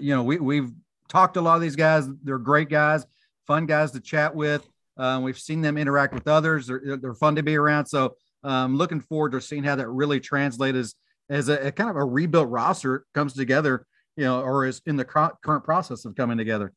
you 0.00 0.14
know, 0.14 0.22
we 0.22 0.38
we've 0.38 0.70
talked 1.08 1.34
to 1.34 1.40
a 1.40 1.42
lot 1.42 1.56
of 1.56 1.60
these 1.60 1.76
guys. 1.76 2.08
They're 2.24 2.38
great 2.38 2.70
guys, 2.70 3.06
fun 3.46 3.66
guys 3.66 3.90
to 3.92 4.00
chat 4.00 4.34
with. 4.34 4.66
Uh, 4.96 5.20
we've 5.22 5.38
seen 5.38 5.60
them 5.60 5.76
interact 5.76 6.14
with 6.14 6.26
others. 6.26 6.66
They're, 6.66 6.96
they're 6.96 7.14
fun 7.14 7.36
to 7.36 7.42
be 7.42 7.56
around. 7.56 7.84
So 7.84 8.16
um, 8.44 8.76
looking 8.76 9.00
forward 9.00 9.32
to 9.32 9.40
seeing 9.40 9.64
how 9.64 9.76
that 9.76 9.88
really 9.88 10.20
translates 10.20 10.76
as, 10.76 10.94
as 11.28 11.48
a, 11.48 11.68
a, 11.68 11.72
kind 11.72 11.90
of 11.90 11.96
a 11.96 12.04
rebuilt 12.04 12.48
roster 12.48 13.04
comes 13.14 13.34
together, 13.34 13.86
you 14.16 14.24
know, 14.24 14.40
or 14.40 14.66
is 14.66 14.80
in 14.86 14.96
the 14.96 15.04
current 15.04 15.64
process 15.64 16.04
of 16.04 16.14
coming 16.14 16.38
together. 16.38 16.72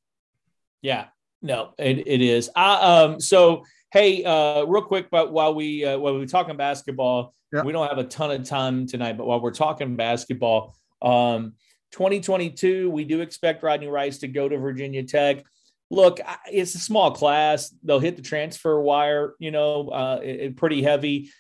Yeah, 0.82 1.06
no, 1.42 1.74
it, 1.78 2.08
it 2.08 2.22
is. 2.22 2.50
I, 2.56 2.76
um, 2.76 3.20
so, 3.20 3.64
hey, 3.92 4.24
uh, 4.24 4.64
real 4.64 4.84
quick, 4.84 5.10
but 5.12 5.32
while 5.32 5.54
we, 5.54 5.86
uh, 5.86 5.98
while 5.98 6.14
we're 6.14 6.26
talking 6.26 6.58
basketball, 6.58 7.34
yeah. 7.52 7.64
We 7.64 7.72
don't 7.74 7.88
have 7.88 7.98
a 7.98 8.04
ton 8.04 8.32
of 8.32 8.48
time 8.48 8.86
tonight, 8.86 9.18
but 9.18 9.26
while 9.26 9.42
we're 9.42 9.52
talking 9.52 9.96
basketball, 9.96 10.76
um, 11.02 11.54
2022, 11.92 12.90
we 12.92 13.04
do 13.04 13.22
expect 13.22 13.64
Rodney 13.64 13.88
Rice 13.88 14.20
to 14.20 14.28
go 14.28 14.48
to 14.48 14.58
Virginia 14.58 15.04
Tech. 15.04 15.44
Look, 15.90 16.20
it's 16.52 16.76
a 16.76 16.80
small 16.80 17.12
class. 17.12 17.74
They'll 17.84 18.00
hit 18.00 18.16
the 18.16 18.22
transfer 18.22 18.80
wire, 18.80 19.34
you 19.40 19.50
know, 19.50 19.90
uh, 19.90 20.20
it, 20.22 20.40
it 20.40 20.58
pretty 20.58 20.84
heavy. 20.84 21.32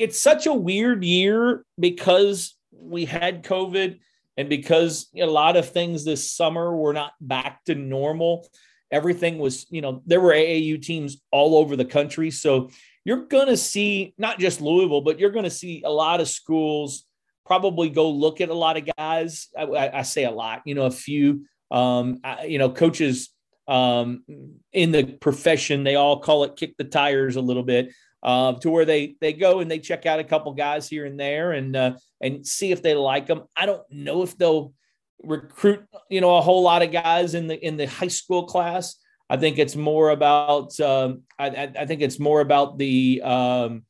It's 0.00 0.18
such 0.18 0.46
a 0.46 0.54
weird 0.54 1.04
year 1.04 1.62
because 1.78 2.56
we 2.72 3.04
had 3.04 3.44
COVID 3.44 3.98
and 4.38 4.48
because 4.48 5.10
a 5.14 5.26
lot 5.26 5.58
of 5.58 5.68
things 5.68 6.06
this 6.06 6.30
summer 6.30 6.74
were 6.74 6.94
not 6.94 7.12
back 7.20 7.62
to 7.64 7.74
normal. 7.74 8.48
Everything 8.90 9.36
was, 9.36 9.66
you 9.68 9.82
know, 9.82 10.02
there 10.06 10.22
were 10.22 10.32
AAU 10.32 10.80
teams 10.80 11.20
all 11.30 11.58
over 11.58 11.76
the 11.76 11.84
country. 11.84 12.30
So 12.30 12.70
you're 13.04 13.26
going 13.26 13.48
to 13.48 13.58
see 13.58 14.14
not 14.16 14.38
just 14.38 14.62
Louisville, 14.62 15.02
but 15.02 15.18
you're 15.18 15.32
going 15.32 15.44
to 15.44 15.50
see 15.50 15.82
a 15.84 15.90
lot 15.90 16.22
of 16.22 16.28
schools 16.28 17.04
probably 17.44 17.90
go 17.90 18.10
look 18.10 18.40
at 18.40 18.48
a 18.48 18.54
lot 18.54 18.78
of 18.78 18.88
guys. 18.96 19.48
I, 19.54 19.90
I 19.92 20.02
say 20.02 20.24
a 20.24 20.30
lot, 20.30 20.62
you 20.64 20.74
know, 20.74 20.86
a 20.86 20.90
few, 20.90 21.44
um, 21.70 22.20
I, 22.24 22.44
you 22.44 22.58
know, 22.58 22.70
coaches 22.70 23.34
um, 23.68 24.24
in 24.72 24.92
the 24.92 25.04
profession, 25.04 25.84
they 25.84 25.96
all 25.96 26.20
call 26.20 26.44
it 26.44 26.56
kick 26.56 26.78
the 26.78 26.84
tires 26.84 27.36
a 27.36 27.42
little 27.42 27.62
bit. 27.62 27.92
Uh, 28.22 28.52
to 28.52 28.70
where 28.70 28.84
they 28.84 29.16
they 29.20 29.32
go 29.32 29.60
and 29.60 29.70
they 29.70 29.78
check 29.78 30.04
out 30.04 30.20
a 30.20 30.24
couple 30.24 30.52
guys 30.52 30.88
here 30.88 31.06
and 31.06 31.18
there 31.18 31.52
and 31.52 31.74
uh, 31.74 31.92
and 32.20 32.46
see 32.46 32.70
if 32.70 32.82
they 32.82 32.94
like 32.94 33.26
them. 33.26 33.44
I 33.56 33.64
don't 33.64 33.82
know 33.90 34.22
if 34.22 34.36
they'll 34.36 34.74
recruit 35.22 35.86
you 36.10 36.20
know 36.20 36.36
a 36.36 36.40
whole 36.40 36.62
lot 36.62 36.82
of 36.82 36.92
guys 36.92 37.34
in 37.34 37.46
the 37.46 37.58
in 37.66 37.76
the 37.76 37.86
high 37.86 38.08
school 38.08 38.44
class 38.44 38.96
I 39.30 39.36
think 39.36 39.58
it's 39.58 39.76
more 39.76 40.10
about 40.10 40.78
um, 40.80 41.22
I, 41.38 41.70
I, 41.78 41.86
think 41.86 42.02
it's 42.02 42.18
more 42.18 42.40
about 42.40 42.78
the 42.78 43.22
um, 43.22 43.84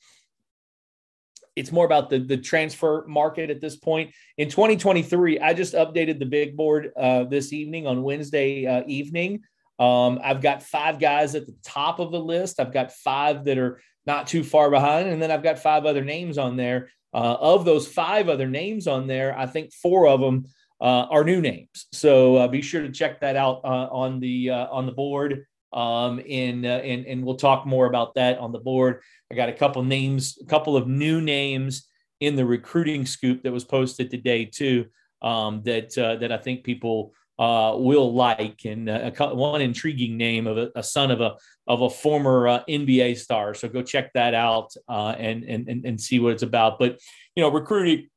it's 1.57 1.73
more 1.73 1.87
about 1.87 2.11
the 2.11 2.19
the 2.19 2.37
transfer 2.37 3.07
market 3.09 3.49
at 3.49 3.59
this 3.59 3.75
point. 3.75 4.13
In 4.37 4.51
2023, 4.51 5.41
I 5.41 5.55
just 5.55 5.73
updated 5.73 6.19
the 6.19 6.27
big 6.27 6.59
board 6.59 6.91
uh, 6.95 7.25
this 7.25 7.55
evening 7.55 7.87
on 7.87 8.03
Wednesday 8.03 8.67
uh, 8.67 8.83
evening. 8.87 9.41
Um, 9.81 10.21
I've 10.23 10.43
got 10.43 10.63
five 10.63 11.01
guys 11.01 11.35
at 11.35 11.47
the 11.47 11.57
top 11.65 12.01
of 12.01 12.13
the 12.13 12.21
list. 12.21 12.61
I've 12.61 12.73
got 12.73 12.93
five 12.93 13.45
that 13.45 13.57
are 13.57 13.81
not 14.07 14.27
too 14.27 14.45
far 14.45 14.71
behind, 14.71 15.09
and 15.09 15.23
then 15.23 15.31
I've 15.31 15.43
got 15.43 15.59
five 15.59 15.87
other 15.87 16.05
names 16.05 16.37
on 16.37 16.57
there. 16.57 16.91
Uh, 17.13 17.37
of 17.41 17.65
those 17.65 17.89
five 17.89 18.29
other 18.29 18.47
names 18.47 18.87
on 18.87 19.07
there, 19.07 19.37
I 19.37 19.47
think 19.47 19.73
four 19.73 20.07
of 20.07 20.21
them 20.21 20.45
uh, 20.81 21.07
are 21.11 21.25
new 21.25 21.41
names. 21.41 21.87
So 21.93 22.37
uh, 22.37 22.49
be 22.49 22.63
sure 22.63 22.83
to 22.83 22.91
check 22.91 23.21
that 23.21 23.37
out 23.37 23.63
uh, 23.65 23.89
on 23.91 24.21
the 24.21 24.51
uh, 24.51 24.67
on 24.69 24.87
the 24.87 24.93
board. 24.93 25.47
Um, 25.73 26.21
and, 26.29 26.67
uh, 26.67 26.81
and 26.83 27.07
and 27.07 27.25
we'll 27.25 27.37
talk 27.37 27.65
more 27.65 27.87
about 27.87 28.15
that 28.15 28.39
on 28.39 28.53
the 28.53 28.59
board. 28.59 29.03
I 29.31 29.35
got 29.35 29.49
a 29.49 29.55
couple 29.55 29.83
names, 29.83 30.39
a 30.43 30.47
couple 30.47 30.77
of 30.77 30.89
new 30.89 31.21
names 31.21 31.87
in 32.21 32.37
the 32.37 32.45
recruiting 32.45 33.07
scoop 33.07 33.43
that 33.45 33.53
was 33.53 33.65
posted 33.65 34.11
today 34.11 34.45
too. 34.45 34.87
Um, 35.23 35.63
that 35.65 35.95
that 35.95 36.33
I 36.33 36.39
think 36.39 36.65
people 36.65 37.13
uh, 37.41 37.75
will 37.75 38.13
like, 38.13 38.67
and 38.67 38.89
uh, 38.91 39.11
one 39.33 39.63
intriguing 39.63 40.19
name 40.19 40.47
of 40.47 40.59
a, 40.59 40.71
a, 40.77 40.83
son 40.83 41.11
of 41.11 41.23
a 41.23 41.37
of 41.67 41.81
a 41.81 41.89
former 41.89 42.47
uh, 42.47 42.63
NBA 42.69 43.17
star. 43.17 43.55
So 43.55 43.67
go 43.67 43.83
check 43.83 44.13
that 44.13 44.35
out 44.35 44.75
uh, 44.91 45.15
and, 45.19 45.45
and 45.45 45.87
and 45.87 45.99
see 45.99 46.19
what 46.19 46.35
it's 46.35 46.43
about. 46.43 46.79
But 46.79 47.01
you 47.35 47.43
know, 47.43 47.51
recruiting 47.51 48.09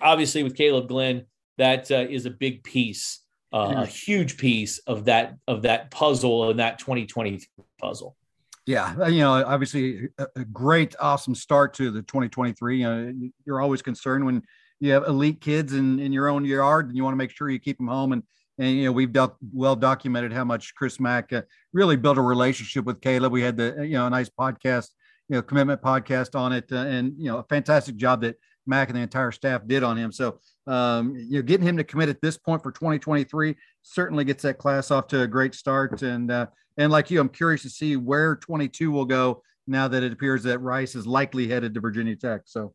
obviously 0.00 0.44
with 0.44 0.54
Caleb 0.54 0.86
Glenn, 0.86 1.26
that 1.56 1.90
uh, 1.90 2.06
is 2.08 2.24
a 2.24 2.30
big 2.30 2.62
piece, 2.62 3.24
uh, 3.52 3.74
a 3.78 3.86
huge 3.86 4.36
piece 4.38 4.78
of 4.86 5.06
that 5.06 5.34
of 5.48 5.62
that 5.62 5.90
puzzle 5.90 6.50
and 6.50 6.60
that 6.60 6.78
2020 6.78 7.40
puzzle. 7.80 8.16
Yeah, 8.64 9.08
you 9.08 9.20
know, 9.20 9.32
obviously 9.32 10.08
a, 10.18 10.44
great, 10.44 10.94
awesome 11.00 11.34
start 11.34 11.74
to 11.74 11.90
the 11.90 12.02
2023. 12.02 12.78
You 12.78 12.84
know, 12.84 13.30
you're 13.44 13.60
always 13.60 13.82
concerned 13.82 14.24
when 14.24 14.42
you 14.80 14.92
have 14.92 15.04
elite 15.06 15.40
kids 15.40 15.72
in, 15.72 15.98
in 15.98 16.12
your 16.12 16.28
own 16.28 16.44
yard 16.44 16.88
and 16.88 16.96
you 16.96 17.04
want 17.04 17.12
to 17.12 17.18
make 17.18 17.30
sure 17.30 17.50
you 17.50 17.58
keep 17.58 17.78
them 17.78 17.88
home. 17.88 18.12
And, 18.12 18.22
and 18.58 18.76
you 18.76 18.84
know, 18.84 18.92
we've 18.92 19.14
well 19.52 19.76
documented 19.76 20.32
how 20.32 20.44
much 20.44 20.74
Chris 20.74 21.00
Mack 21.00 21.32
uh, 21.32 21.42
really 21.72 21.96
built 21.96 22.18
a 22.18 22.22
relationship 22.22 22.84
with 22.84 23.00
Caleb. 23.00 23.32
We 23.32 23.42
had 23.42 23.56
the, 23.56 23.76
you 23.80 23.94
know, 23.94 24.06
a 24.06 24.10
nice 24.10 24.28
podcast, 24.28 24.88
you 25.28 25.36
know, 25.36 25.42
commitment 25.42 25.82
podcast 25.82 26.38
on 26.38 26.52
it. 26.52 26.66
Uh, 26.70 26.76
and, 26.76 27.14
you 27.16 27.30
know, 27.30 27.38
a 27.38 27.44
fantastic 27.44 27.96
job 27.96 28.22
that 28.22 28.36
Mack 28.66 28.88
and 28.88 28.98
the 28.98 29.02
entire 29.02 29.32
staff 29.32 29.62
did 29.66 29.82
on 29.82 29.96
him. 29.96 30.12
So, 30.12 30.40
um, 30.66 31.16
you 31.16 31.38
know, 31.38 31.42
getting 31.42 31.66
him 31.66 31.76
to 31.76 31.84
commit 31.84 32.08
at 32.08 32.20
this 32.20 32.36
point 32.36 32.62
for 32.62 32.70
2023 32.70 33.56
certainly 33.82 34.24
gets 34.24 34.42
that 34.42 34.58
class 34.58 34.90
off 34.90 35.06
to 35.08 35.22
a 35.22 35.26
great 35.26 35.54
start. 35.54 36.02
And, 36.02 36.30
uh, 36.30 36.46
and 36.76 36.92
like 36.92 37.10
you, 37.10 37.20
I'm 37.20 37.28
curious 37.28 37.62
to 37.62 37.70
see 37.70 37.96
where 37.96 38.36
22 38.36 38.90
will 38.90 39.06
go 39.06 39.42
now 39.66 39.88
that 39.88 40.02
it 40.02 40.12
appears 40.12 40.42
that 40.44 40.60
Rice 40.60 40.94
is 40.94 41.06
likely 41.06 41.48
headed 41.48 41.74
to 41.74 41.80
Virginia 41.80 42.16
Tech. 42.16 42.42
So, 42.44 42.74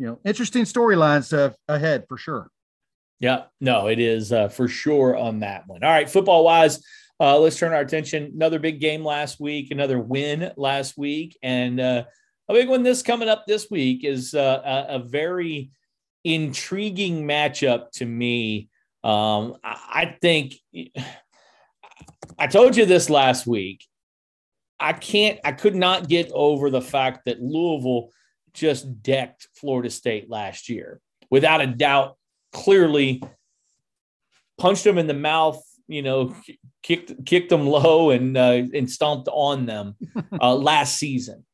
you 0.00 0.06
know, 0.06 0.18
interesting 0.24 0.64
storylines 0.64 1.36
uh, 1.36 1.52
ahead 1.68 2.06
for 2.08 2.16
sure. 2.16 2.50
Yeah, 3.18 3.44
no, 3.60 3.88
it 3.88 3.98
is 3.98 4.32
uh, 4.32 4.48
for 4.48 4.66
sure 4.66 5.14
on 5.14 5.40
that 5.40 5.64
one. 5.66 5.84
All 5.84 5.90
right, 5.90 6.08
football 6.08 6.42
wise, 6.42 6.82
uh, 7.20 7.38
let's 7.38 7.58
turn 7.58 7.74
our 7.74 7.82
attention. 7.82 8.32
Another 8.34 8.58
big 8.58 8.80
game 8.80 9.04
last 9.04 9.38
week, 9.40 9.70
another 9.70 9.98
win 9.98 10.52
last 10.56 10.96
week, 10.96 11.36
and 11.42 11.78
uh, 11.78 12.04
a 12.48 12.54
big 12.54 12.70
one 12.70 12.82
this 12.82 13.02
coming 13.02 13.28
up 13.28 13.44
this 13.46 13.70
week 13.70 14.02
is 14.02 14.32
uh, 14.32 14.62
a, 14.64 14.94
a, 14.94 14.98
very 15.00 15.70
intriguing 16.24 17.26
matchup 17.28 17.90
to 17.92 18.06
me. 18.06 18.70
Um, 19.04 19.56
I, 19.62 19.76
I 19.92 20.16
think 20.22 20.54
I 22.38 22.46
told 22.46 22.74
you 22.74 22.86
this 22.86 23.10
last 23.10 23.46
week. 23.46 23.84
I 24.80 24.94
can't, 24.94 25.38
I 25.44 25.52
could 25.52 25.74
not 25.74 26.08
get 26.08 26.30
over 26.32 26.70
the 26.70 26.80
fact 26.80 27.26
that 27.26 27.42
Louisville 27.42 28.08
just 28.52 29.02
decked 29.02 29.48
Florida 29.54 29.90
State 29.90 30.30
last 30.30 30.68
year. 30.68 31.00
Without 31.30 31.60
a 31.60 31.66
doubt, 31.66 32.16
clearly 32.52 33.22
punched 34.58 34.84
them 34.84 34.98
in 34.98 35.06
the 35.06 35.14
mouth, 35.14 35.62
you 35.88 36.02
know, 36.02 36.34
kicked 36.82 37.24
kicked 37.24 37.50
them 37.50 37.66
low 37.66 38.10
and 38.10 38.36
uh, 38.36 38.62
and 38.74 38.90
stomped 38.90 39.28
on 39.32 39.66
them 39.66 39.96
uh, 40.40 40.54
last 40.54 40.96
season. 40.96 41.44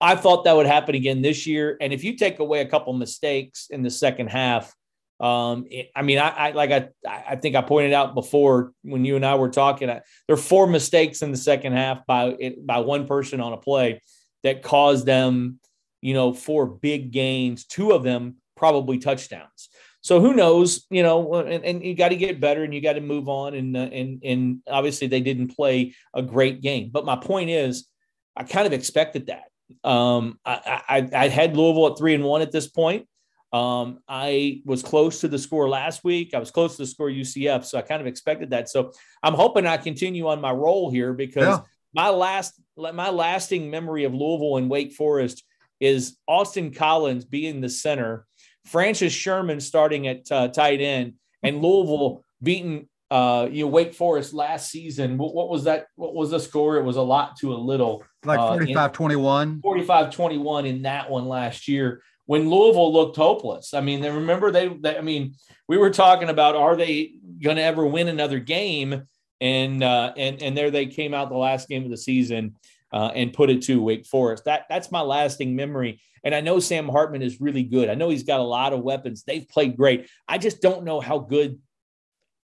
I 0.00 0.16
thought 0.16 0.44
that 0.44 0.56
would 0.56 0.66
happen 0.66 0.94
again 0.94 1.22
this 1.22 1.46
year. 1.46 1.76
And 1.80 1.92
if 1.92 2.04
you 2.04 2.16
take 2.16 2.38
away 2.38 2.60
a 2.60 2.68
couple 2.68 2.92
mistakes 2.92 3.68
in 3.70 3.82
the 3.82 3.90
second 3.90 4.28
half, 4.28 4.74
um, 5.20 5.66
it, 5.70 5.90
I 5.96 6.02
mean, 6.02 6.18
I, 6.18 6.28
I, 6.28 6.50
like 6.50 6.70
I 6.70 6.88
I 7.06 7.36
think 7.36 7.56
I 7.56 7.62
pointed 7.62 7.92
out 7.92 8.14
before 8.14 8.72
when 8.82 9.04
you 9.04 9.16
and 9.16 9.24
I 9.24 9.36
were 9.36 9.48
talking, 9.48 9.88
I, 9.88 10.02
there 10.26 10.34
are 10.34 10.36
four 10.36 10.66
mistakes 10.66 11.22
in 11.22 11.30
the 11.30 11.38
second 11.38 11.72
half 11.72 12.04
by 12.06 12.36
it, 12.38 12.66
by 12.66 12.80
one 12.80 13.06
person 13.06 13.40
on 13.40 13.52
a 13.52 13.56
play 13.56 14.02
that 14.42 14.62
caused 14.62 15.06
them 15.06 15.58
you 16.00 16.14
know, 16.14 16.32
four 16.32 16.66
big 16.66 17.10
gains, 17.10 17.64
two 17.64 17.92
of 17.92 18.02
them 18.02 18.36
probably 18.56 18.98
touchdowns. 18.98 19.68
So 20.00 20.20
who 20.20 20.34
knows, 20.34 20.86
you 20.88 21.02
know, 21.02 21.34
and, 21.34 21.64
and 21.64 21.84
you 21.84 21.94
got 21.94 22.10
to 22.10 22.16
get 22.16 22.40
better 22.40 22.62
and 22.62 22.72
you 22.72 22.80
got 22.80 22.92
to 22.92 23.00
move 23.00 23.28
on. 23.28 23.54
And, 23.54 23.76
uh, 23.76 23.80
and, 23.80 24.22
and 24.22 24.60
obviously 24.68 25.08
they 25.08 25.20
didn't 25.20 25.56
play 25.56 25.94
a 26.14 26.22
great 26.22 26.62
game. 26.62 26.90
But 26.92 27.04
my 27.04 27.16
point 27.16 27.50
is, 27.50 27.88
I 28.36 28.44
kind 28.44 28.66
of 28.66 28.72
expected 28.72 29.26
that. 29.26 29.88
Um, 29.88 30.38
I, 30.44 30.82
I, 30.88 31.08
I 31.12 31.28
had 31.28 31.56
Louisville 31.56 31.88
at 31.88 31.98
three 31.98 32.14
and 32.14 32.22
one 32.22 32.40
at 32.40 32.52
this 32.52 32.68
point. 32.68 33.08
Um, 33.52 34.00
I 34.08 34.62
was 34.64 34.82
close 34.82 35.20
to 35.20 35.28
the 35.28 35.38
score 35.38 35.68
last 35.68 36.04
week. 36.04 36.34
I 36.34 36.38
was 36.38 36.50
close 36.50 36.76
to 36.76 36.82
the 36.82 36.86
score 36.86 37.08
UCF, 37.08 37.64
so 37.64 37.78
I 37.78 37.82
kind 37.82 38.00
of 38.00 38.06
expected 38.06 38.50
that. 38.50 38.68
So 38.68 38.92
I'm 39.22 39.34
hoping 39.34 39.66
I 39.66 39.76
continue 39.76 40.28
on 40.28 40.40
my 40.40 40.52
role 40.52 40.90
here 40.90 41.14
because 41.14 41.58
yeah. 41.58 41.60
my 41.94 42.10
last 42.10 42.60
my 42.76 43.08
lasting 43.08 43.70
memory 43.70 44.04
of 44.04 44.14
Louisville 44.14 44.58
and 44.58 44.68
Wake 44.68 44.92
Forest 44.92 45.42
is 45.80 46.16
Austin 46.26 46.72
Collins 46.72 47.24
being 47.24 47.60
the 47.60 47.68
center, 47.68 48.26
Francis 48.66 49.12
Sherman 49.12 49.60
starting 49.60 50.06
at 50.08 50.30
uh, 50.30 50.48
tight 50.48 50.80
end, 50.80 51.14
and 51.42 51.62
Louisville 51.62 52.24
beating 52.42 52.88
uh, 53.10 53.48
you 53.50 53.64
know, 53.64 53.70
Wake 53.70 53.94
Forest 53.94 54.34
last 54.34 54.70
season. 54.70 55.16
What, 55.16 55.34
what, 55.34 55.48
was 55.48 55.64
that? 55.64 55.86
What 55.94 56.14
was 56.14 56.30
the 56.30 56.40
score? 56.40 56.76
It 56.76 56.82
was 56.82 56.96
a 56.96 57.02
lot 57.02 57.36
to 57.36 57.52
a 57.52 57.54
little. 57.54 58.04
Like 58.24 58.38
45 58.38 58.76
uh, 58.76 58.88
21. 58.88 59.60
45 59.60 60.10
21 60.10 60.66
in 60.66 60.82
that 60.82 61.08
one 61.08 61.26
last 61.26 61.68
year 61.68 62.02
when 62.26 62.50
Louisville 62.50 62.92
looked 62.92 63.16
hopeless. 63.16 63.72
I 63.72 63.80
mean, 63.80 64.00
they 64.00 64.10
remember 64.10 64.50
they, 64.50 64.68
they 64.68 64.98
I 64.98 65.00
mean, 65.00 65.34
we 65.68 65.78
were 65.78 65.90
talking 65.90 66.28
about 66.28 66.56
are 66.56 66.76
they 66.76 67.14
going 67.40 67.56
to 67.56 67.62
ever 67.62 67.86
win 67.86 68.08
another 68.08 68.40
game? 68.40 69.04
And 69.40 69.82
uh, 69.82 70.12
and 70.16 70.42
and 70.42 70.56
there 70.56 70.70
they 70.70 70.86
came 70.86 71.14
out 71.14 71.28
the 71.28 71.36
last 71.36 71.68
game 71.68 71.84
of 71.84 71.90
the 71.90 71.96
season 71.96 72.56
uh, 72.92 73.10
and 73.14 73.32
put 73.32 73.50
it 73.50 73.62
to 73.62 73.82
Wake 73.82 74.06
Forest. 74.06 74.44
That 74.44 74.64
that's 74.68 74.90
my 74.90 75.00
lasting 75.00 75.56
memory. 75.56 76.00
And 76.24 76.34
I 76.34 76.40
know 76.40 76.58
Sam 76.58 76.88
Hartman 76.88 77.22
is 77.22 77.40
really 77.40 77.62
good. 77.62 77.88
I 77.88 77.94
know 77.94 78.08
he's 78.08 78.24
got 78.24 78.40
a 78.40 78.44
lot 78.44 78.72
of 78.72 78.80
weapons. 78.82 79.22
They've 79.22 79.48
played 79.48 79.76
great. 79.76 80.08
I 80.26 80.38
just 80.38 80.60
don't 80.60 80.84
know 80.84 81.00
how 81.00 81.18
good 81.18 81.60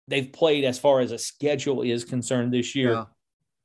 they've 0.08 0.32
played 0.32 0.66
as 0.66 0.78
far 0.78 1.00
as 1.00 1.12
a 1.12 1.18
schedule 1.18 1.82
is 1.82 2.04
concerned 2.04 2.54
this 2.54 2.76
year. 2.76 2.92
Yeah. 2.92 3.06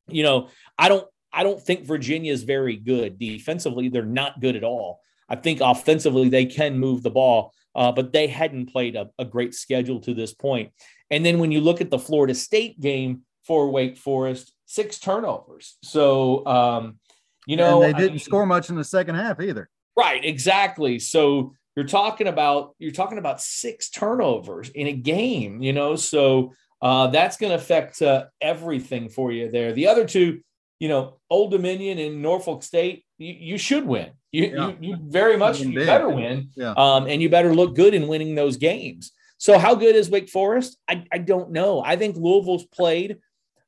You 0.08 0.22
know, 0.22 0.48
I 0.78 0.88
don't 0.88 1.06
I 1.32 1.42
don't 1.42 1.60
think 1.60 1.84
Virginia 1.84 2.32
is 2.32 2.44
very 2.44 2.76
good 2.76 3.18
defensively. 3.18 3.88
They're 3.88 4.04
not 4.04 4.40
good 4.40 4.56
at 4.56 4.64
all. 4.64 5.00
I 5.28 5.36
think 5.36 5.60
offensively 5.60 6.28
they 6.28 6.46
can 6.46 6.78
move 6.78 7.02
the 7.02 7.10
ball, 7.10 7.52
uh, 7.74 7.92
but 7.92 8.12
they 8.12 8.26
hadn't 8.26 8.72
played 8.72 8.96
a, 8.96 9.10
a 9.18 9.24
great 9.24 9.54
schedule 9.54 10.00
to 10.00 10.14
this 10.14 10.32
point. 10.32 10.72
And 11.10 11.26
then 11.26 11.38
when 11.38 11.52
you 11.52 11.60
look 11.60 11.80
at 11.80 11.90
the 11.90 11.98
Florida 11.98 12.34
State 12.34 12.80
game 12.80 13.22
for 13.44 13.70
Wake 13.70 13.98
Forest, 13.98 14.52
six 14.66 14.98
turnovers. 14.98 15.76
So, 15.82 16.44
um, 16.46 16.98
you 17.46 17.56
know, 17.56 17.82
and 17.82 17.94
they 17.94 17.98
didn't 17.98 18.10
I 18.10 18.12
mean, 18.14 18.18
score 18.18 18.46
much 18.46 18.68
in 18.68 18.76
the 18.76 18.84
second 18.84 19.14
half 19.14 19.40
either. 19.40 19.68
Right, 19.96 20.22
exactly. 20.24 20.98
So 20.98 21.54
you're 21.74 21.86
talking 21.86 22.26
about 22.26 22.74
you're 22.78 22.92
talking 22.92 23.18
about 23.18 23.40
six 23.40 23.88
turnovers 23.88 24.68
in 24.70 24.88
a 24.88 24.92
game. 24.92 25.62
You 25.62 25.72
know, 25.72 25.96
so 25.96 26.52
uh, 26.82 27.06
that's 27.08 27.36
going 27.36 27.50
to 27.50 27.56
affect 27.56 28.02
uh, 28.02 28.26
everything 28.40 29.08
for 29.08 29.32
you 29.32 29.50
there. 29.50 29.72
The 29.72 29.86
other 29.88 30.04
two, 30.04 30.40
you 30.78 30.88
know, 30.88 31.18
Old 31.30 31.52
Dominion 31.52 31.98
and 31.98 32.20
Norfolk 32.20 32.62
State, 32.62 33.04
you, 33.16 33.32
you 33.32 33.58
should 33.58 33.86
win. 33.86 34.10
You, 34.32 34.44
yeah. 34.44 34.68
you, 34.68 34.76
you 34.80 34.98
very 35.00 35.38
much 35.38 35.60
you 35.60 35.74
better 35.74 36.10
win, 36.10 36.50
yeah. 36.56 36.74
um, 36.76 37.06
and 37.06 37.22
you 37.22 37.30
better 37.30 37.54
look 37.54 37.74
good 37.74 37.94
in 37.94 38.06
winning 38.08 38.34
those 38.34 38.58
games. 38.58 39.12
So 39.38 39.58
how 39.58 39.74
good 39.74 39.96
is 39.96 40.10
Wake 40.10 40.28
Forest? 40.28 40.78
I, 40.88 41.04
I 41.12 41.18
don't 41.18 41.52
know. 41.52 41.82
I 41.82 41.96
think 41.96 42.16
Louisville's 42.16 42.66
played 42.66 43.18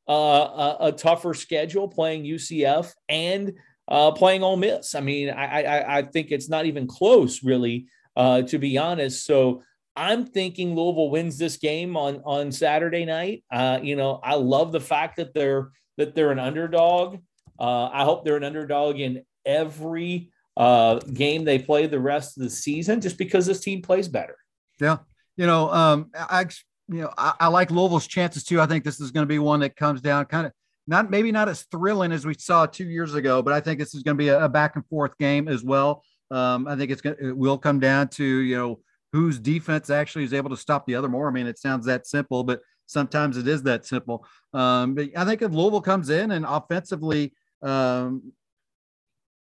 uh, 0.08 0.12
a, 0.12 0.76
a, 0.86 0.92
tougher 0.92 1.34
schedule 1.34 1.86
playing 1.86 2.24
UCF 2.24 2.90
and 3.10 3.52
uh, 3.88 4.10
playing 4.12 4.42
Ole 4.42 4.56
Miss. 4.56 4.94
I 4.94 5.00
mean, 5.00 5.28
I, 5.28 5.62
I, 5.62 5.98
I 5.98 6.02
think 6.02 6.30
it's 6.30 6.48
not 6.48 6.64
even 6.64 6.86
close, 6.86 7.44
really, 7.44 7.86
uh, 8.16 8.42
to 8.42 8.58
be 8.58 8.78
honest. 8.78 9.26
So 9.26 9.62
I'm 9.94 10.24
thinking 10.24 10.74
Louisville 10.74 11.10
wins 11.10 11.36
this 11.36 11.58
game 11.58 11.96
on 11.96 12.22
on 12.24 12.52
Saturday 12.52 13.04
night. 13.04 13.44
Uh, 13.50 13.80
you 13.82 13.96
know, 13.96 14.20
I 14.22 14.36
love 14.36 14.72
the 14.72 14.80
fact 14.80 15.16
that 15.16 15.34
they're 15.34 15.70
that 15.98 16.14
they're 16.14 16.32
an 16.32 16.38
underdog. 16.38 17.18
Uh, 17.60 17.88
I 17.88 18.04
hope 18.04 18.24
they're 18.24 18.36
an 18.36 18.44
underdog 18.44 18.98
in 19.00 19.24
every 19.44 20.30
game 21.12 21.44
they 21.44 21.58
play 21.58 21.86
the 21.86 22.00
rest 22.00 22.36
of 22.36 22.44
the 22.44 22.50
season, 22.50 23.00
just 23.00 23.18
because 23.18 23.46
this 23.46 23.60
team 23.60 23.82
plays 23.82 24.08
better. 24.08 24.36
Yeah, 24.80 24.98
you 25.36 25.46
know, 25.46 25.70
um, 25.70 26.10
I 26.14 26.46
you 26.88 27.02
know, 27.02 27.12
I, 27.18 27.34
I, 27.40 27.46
like 27.48 27.70
Louisville's 27.70 28.06
chances 28.06 28.44
too. 28.44 28.60
I 28.60 28.66
think 28.66 28.84
this 28.84 29.00
is 29.00 29.10
going 29.10 29.22
to 29.22 29.28
be 29.28 29.38
one 29.38 29.60
that 29.60 29.76
comes 29.76 30.00
down 30.00 30.24
kind 30.26 30.46
of 30.46 30.52
not 30.86 31.10
maybe 31.10 31.30
not 31.30 31.48
as 31.48 31.62
thrilling 31.64 32.12
as 32.12 32.24
we 32.24 32.34
saw 32.34 32.64
two 32.64 32.86
years 32.86 33.14
ago, 33.14 33.42
but 33.42 33.52
I 33.52 33.60
think 33.60 33.78
this 33.78 33.94
is 33.94 34.02
going 34.02 34.16
to 34.16 34.18
be 34.18 34.28
a, 34.28 34.44
a 34.44 34.48
back 34.48 34.74
and 34.74 34.86
forth 34.86 35.16
game 35.18 35.46
as 35.48 35.62
well. 35.62 36.02
Um, 36.30 36.66
I 36.66 36.76
think 36.76 36.90
it's 36.90 37.02
going 37.02 37.16
it 37.20 37.36
will 37.36 37.58
come 37.58 37.78
down 37.78 38.08
to 38.08 38.24
you 38.24 38.56
know 38.56 38.80
whose 39.12 39.38
defense 39.38 39.90
actually 39.90 40.24
is 40.24 40.34
able 40.34 40.50
to 40.50 40.56
stop 40.56 40.86
the 40.86 40.94
other 40.94 41.08
more. 41.08 41.28
I 41.28 41.32
mean, 41.32 41.46
it 41.46 41.58
sounds 41.58 41.86
that 41.86 42.06
simple, 42.06 42.42
but 42.42 42.60
sometimes 42.86 43.36
it 43.36 43.46
is 43.46 43.62
that 43.64 43.84
simple. 43.86 44.26
Um, 44.52 44.94
but 44.94 45.08
I 45.16 45.24
think 45.24 45.42
if 45.42 45.52
Louisville 45.52 45.80
comes 45.82 46.10
in 46.10 46.30
and 46.30 46.44
offensively, 46.46 47.34
um, 47.62 48.32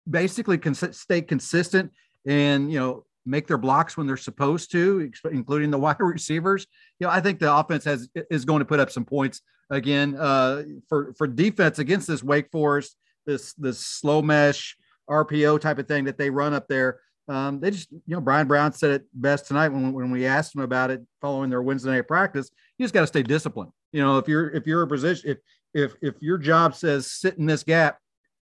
basically 0.09 0.57
cons- 0.57 0.97
stay 0.97 1.21
consistent 1.21 1.91
and 2.25 2.71
you 2.71 2.79
know 2.79 3.05
make 3.25 3.47
their 3.47 3.57
blocks 3.57 3.97
when 3.97 4.07
they're 4.07 4.17
supposed 4.17 4.71
to, 4.71 5.11
including 5.31 5.71
the 5.71 5.77
wide 5.79 5.97
receivers. 5.99 6.65
You 6.99 7.07
know, 7.07 7.13
I 7.13 7.21
think 7.21 7.39
the 7.39 7.53
offense 7.53 7.83
has 7.85 8.09
is 8.29 8.45
going 8.45 8.59
to 8.59 8.65
put 8.65 8.79
up 8.79 8.91
some 8.91 9.05
points 9.05 9.41
again 9.69 10.15
uh, 10.17 10.63
for 10.89 11.13
for 11.17 11.27
defense 11.27 11.79
against 11.79 12.07
this 12.07 12.23
Wake 12.23 12.49
Forest, 12.51 12.95
this 13.25 13.53
this 13.53 13.79
slow 13.79 14.21
mesh 14.21 14.75
RPO 15.09 15.59
type 15.59 15.79
of 15.79 15.87
thing 15.87 16.05
that 16.05 16.17
they 16.17 16.29
run 16.29 16.53
up 16.53 16.67
there. 16.67 16.99
Um, 17.27 17.59
they 17.59 17.71
just, 17.71 17.91
you 17.91 18.01
know, 18.07 18.21
Brian 18.21 18.47
Brown 18.47 18.73
said 18.73 18.91
it 18.91 19.05
best 19.13 19.45
tonight 19.45 19.69
when, 19.69 19.93
when 19.93 20.11
we 20.11 20.25
asked 20.25 20.55
him 20.55 20.61
about 20.61 20.91
it 20.91 21.01
following 21.21 21.49
their 21.49 21.61
Wednesday 21.61 21.91
night 21.91 22.07
practice. 22.07 22.49
You 22.77 22.83
just 22.83 22.93
got 22.93 23.01
to 23.01 23.07
stay 23.07 23.23
disciplined. 23.23 23.71
You 23.93 24.01
know, 24.01 24.17
if 24.17 24.27
you're 24.27 24.49
if 24.49 24.67
you're 24.67 24.81
a 24.81 24.87
position 24.87 25.31
if 25.31 25.37
if 25.73 25.95
if 26.01 26.15
your 26.21 26.37
job 26.37 26.75
says 26.75 27.11
sit 27.11 27.37
in 27.37 27.45
this 27.45 27.63
gap, 27.63 27.99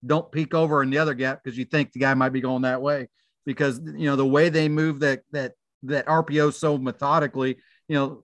don't 0.06 0.30
peek 0.30 0.54
over 0.54 0.82
in 0.82 0.90
the 0.90 0.98
other 0.98 1.14
gap 1.14 1.42
because 1.42 1.58
you 1.58 1.64
think 1.64 1.92
the 1.92 1.98
guy 1.98 2.14
might 2.14 2.30
be 2.30 2.40
going 2.40 2.62
that 2.62 2.80
way 2.80 3.08
because 3.48 3.80
you 3.82 4.04
know 4.04 4.14
the 4.14 4.26
way 4.26 4.50
they 4.50 4.68
move 4.68 5.00
that 5.00 5.22
that 5.32 5.54
that 5.84 6.04
RPO 6.04 6.52
so 6.52 6.76
methodically, 6.76 7.56
you 7.88 7.94
know, 7.94 8.22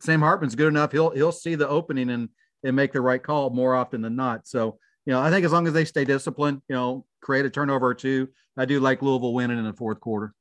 Sam 0.00 0.20
Hartman's 0.20 0.54
good 0.54 0.68
enough. 0.68 0.92
He'll 0.92 1.10
he'll 1.10 1.30
see 1.30 1.56
the 1.56 1.68
opening 1.68 2.08
and 2.08 2.30
and 2.64 2.74
make 2.74 2.94
the 2.94 3.02
right 3.02 3.22
call 3.22 3.50
more 3.50 3.74
often 3.74 4.00
than 4.00 4.16
not. 4.16 4.48
So 4.48 4.78
you 5.04 5.12
know, 5.12 5.20
I 5.20 5.28
think 5.28 5.44
as 5.44 5.52
long 5.52 5.66
as 5.66 5.74
they 5.74 5.84
stay 5.84 6.06
disciplined, 6.06 6.62
you 6.70 6.74
know, 6.74 7.04
create 7.20 7.44
a 7.44 7.50
turnover 7.50 7.88
or 7.88 7.94
two, 7.94 8.28
I 8.56 8.64
do 8.64 8.80
like 8.80 9.02
Louisville 9.02 9.34
winning 9.34 9.58
in 9.58 9.64
the 9.66 9.74
fourth 9.74 10.00
quarter. 10.00 10.32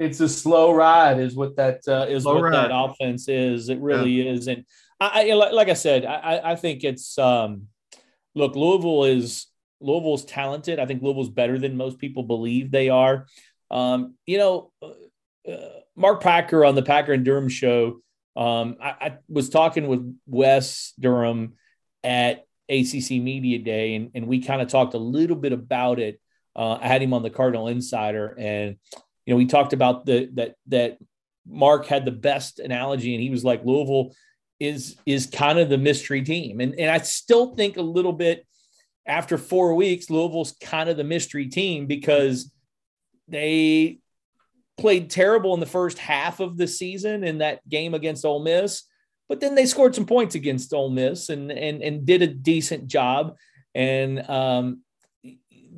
It's 0.00 0.18
a 0.18 0.28
slow 0.28 0.72
ride, 0.72 1.20
is 1.20 1.36
what 1.36 1.54
that 1.58 1.82
uh, 1.86 2.06
is 2.08 2.24
slow 2.24 2.34
what 2.34 2.50
ride. 2.50 2.54
that 2.54 2.70
offense 2.72 3.28
is. 3.28 3.68
It 3.68 3.78
really 3.78 4.22
yeah. 4.22 4.32
is, 4.32 4.48
and 4.48 4.64
I, 4.98 5.30
I, 5.30 5.34
like 5.34 5.68
I 5.68 5.74
said, 5.74 6.04
I, 6.04 6.40
I 6.44 6.56
think 6.56 6.82
it's 6.82 7.16
um, 7.18 7.68
look, 8.34 8.56
Louisville 8.56 9.04
is 9.04 9.46
Louisville's 9.80 10.24
talented. 10.24 10.78
I 10.78 10.86
think 10.86 11.02
Louisville's 11.02 11.30
better 11.30 11.58
than 11.58 11.76
most 11.76 11.98
people 11.98 12.22
believe 12.22 12.70
they 12.70 12.88
are. 12.88 13.26
Um, 13.70 14.14
you 14.26 14.38
know, 14.38 14.72
uh, 14.82 15.58
Mark 15.96 16.22
Packer 16.22 16.64
on 16.64 16.74
the 16.74 16.82
Packer 16.82 17.12
and 17.12 17.24
Durham 17.24 17.48
show. 17.48 18.00
Um, 18.36 18.76
I, 18.80 18.88
I, 18.88 19.18
was 19.28 19.48
talking 19.48 19.88
with 19.88 20.16
Wes 20.26 20.92
Durham 20.98 21.54
at 22.04 22.44
ACC 22.68 23.10
Media 23.10 23.58
Day, 23.58 23.94
and, 23.96 24.10
and 24.14 24.26
we 24.28 24.40
kind 24.40 24.62
of 24.62 24.68
talked 24.68 24.94
a 24.94 24.98
little 24.98 25.36
bit 25.36 25.52
about 25.52 25.98
it. 25.98 26.20
Uh, 26.54 26.78
I 26.80 26.86
had 26.86 27.02
him 27.02 27.12
on 27.12 27.22
the 27.22 27.30
Cardinal 27.30 27.68
Insider, 27.68 28.36
and 28.38 28.76
you 29.26 29.34
know, 29.34 29.36
we 29.36 29.46
talked 29.46 29.72
about 29.72 30.06
the 30.06 30.30
that 30.34 30.54
that 30.68 30.98
Mark 31.46 31.86
had 31.86 32.04
the 32.04 32.12
best 32.12 32.60
analogy, 32.60 33.14
and 33.14 33.22
he 33.22 33.30
was 33.30 33.44
like, 33.44 33.64
Louisville 33.64 34.14
is 34.60 34.96
is 35.04 35.26
kind 35.26 35.58
of 35.58 35.68
the 35.68 35.78
mystery 35.78 36.22
team, 36.22 36.60
and 36.60 36.78
and 36.78 36.90
I 36.90 36.98
still 36.98 37.54
think 37.54 37.76
a 37.76 37.82
little 37.82 38.12
bit 38.12 38.46
after 39.08 39.38
four 39.38 39.74
weeks, 39.74 40.10
Louisville's 40.10 40.54
kind 40.62 40.88
of 40.88 40.96
the 40.96 41.04
mystery 41.04 41.48
team 41.48 41.86
because 41.86 42.52
they 43.26 43.98
played 44.78 45.10
terrible 45.10 45.54
in 45.54 45.60
the 45.60 45.66
first 45.66 45.98
half 45.98 46.40
of 46.40 46.56
the 46.56 46.68
season 46.68 47.24
in 47.24 47.38
that 47.38 47.66
game 47.68 47.94
against 47.94 48.24
Ole 48.24 48.42
Miss, 48.42 48.84
but 49.28 49.40
then 49.40 49.54
they 49.54 49.66
scored 49.66 49.94
some 49.94 50.06
points 50.06 50.34
against 50.34 50.72
Ole 50.72 50.90
Miss 50.90 51.30
and 51.30 51.50
and 51.50 51.82
and 51.82 52.06
did 52.06 52.22
a 52.22 52.26
decent 52.26 52.86
job. 52.86 53.36
And 53.74 54.28
um, 54.28 54.82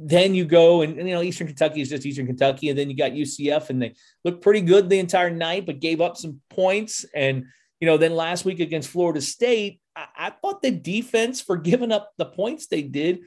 then 0.02 0.34
you 0.34 0.44
go 0.44 0.82
and, 0.82 0.98
and, 0.98 1.08
you 1.08 1.14
know 1.14 1.22
Eastern 1.22 1.46
Kentucky 1.46 1.80
is 1.80 1.88
just 1.88 2.06
Eastern 2.06 2.26
Kentucky, 2.26 2.68
and 2.68 2.78
then 2.78 2.90
you 2.90 2.96
got 2.96 3.12
UCF 3.12 3.70
and 3.70 3.82
they 3.82 3.94
looked 4.24 4.42
pretty 4.42 4.60
good 4.60 4.88
the 4.88 4.98
entire 4.98 5.30
night, 5.30 5.66
but 5.66 5.80
gave 5.80 6.00
up 6.00 6.16
some 6.16 6.40
points. 6.50 7.04
And 7.14 7.46
you 7.80 7.86
know 7.86 7.96
then 7.96 8.14
last 8.14 8.44
week 8.44 8.60
against 8.60 8.90
Florida 8.90 9.20
State, 9.20 9.79
I, 9.96 10.06
I 10.16 10.30
thought 10.30 10.62
the 10.62 10.70
defense 10.70 11.40
for 11.40 11.56
giving 11.56 11.92
up 11.92 12.12
the 12.16 12.26
points 12.26 12.66
they 12.66 12.82
did, 12.82 13.20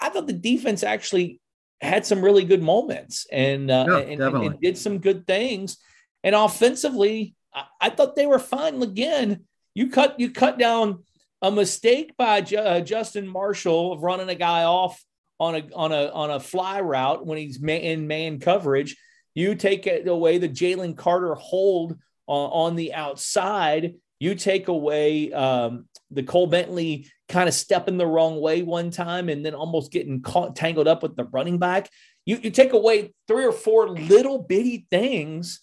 I 0.00 0.10
thought 0.10 0.26
the 0.26 0.32
defense 0.32 0.82
actually 0.82 1.40
had 1.80 2.06
some 2.06 2.24
really 2.24 2.44
good 2.44 2.62
moments 2.62 3.26
and, 3.30 3.70
uh, 3.70 3.86
yeah, 3.88 3.98
and, 3.98 4.20
and, 4.20 4.36
and, 4.36 4.60
did 4.60 4.76
some 4.76 4.98
good 4.98 5.26
things. 5.26 5.78
And 6.24 6.34
offensively, 6.34 7.34
I, 7.54 7.64
I, 7.80 7.90
thought 7.90 8.16
they 8.16 8.26
were 8.26 8.38
fine. 8.38 8.82
Again, 8.82 9.44
you 9.74 9.90
cut 9.90 10.18
you 10.18 10.30
cut 10.30 10.58
down 10.58 11.04
a 11.40 11.50
mistake 11.50 12.16
by 12.16 12.40
Ju- 12.40 12.58
uh, 12.58 12.80
Justin 12.80 13.28
Marshall 13.28 13.92
of 13.92 14.02
running 14.02 14.28
a 14.28 14.34
guy 14.34 14.64
off 14.64 15.02
on 15.38 15.54
a 15.54 15.68
on 15.74 15.92
a 15.92 16.08
on 16.08 16.30
a 16.30 16.40
fly 16.40 16.80
route 16.80 17.24
when 17.24 17.38
he's 17.38 17.60
man, 17.60 17.80
in 17.80 18.06
man 18.08 18.40
coverage. 18.40 18.96
You 19.34 19.54
take 19.54 19.86
away 19.86 20.38
the 20.38 20.48
Jalen 20.48 20.96
Carter 20.96 21.34
hold 21.34 21.96
on, 22.26 22.50
on 22.50 22.76
the 22.76 22.94
outside. 22.94 23.94
You 24.18 24.34
take 24.34 24.66
away 24.66 25.32
um, 25.32 25.86
the 26.10 26.22
Cole 26.22 26.46
Bentley 26.46 27.10
kind 27.28 27.48
of 27.48 27.54
stepping 27.54 27.98
the 27.98 28.06
wrong 28.06 28.40
way 28.40 28.62
one 28.62 28.90
time 28.90 29.28
and 29.28 29.44
then 29.44 29.54
almost 29.54 29.92
getting 29.92 30.22
caught, 30.22 30.56
tangled 30.56 30.88
up 30.88 31.02
with 31.02 31.16
the 31.16 31.24
running 31.24 31.58
back. 31.58 31.90
You, 32.24 32.38
you 32.42 32.50
take 32.50 32.72
away 32.72 33.14
three 33.26 33.44
or 33.44 33.52
four 33.52 33.88
little 33.88 34.38
bitty 34.38 34.86
things 34.90 35.60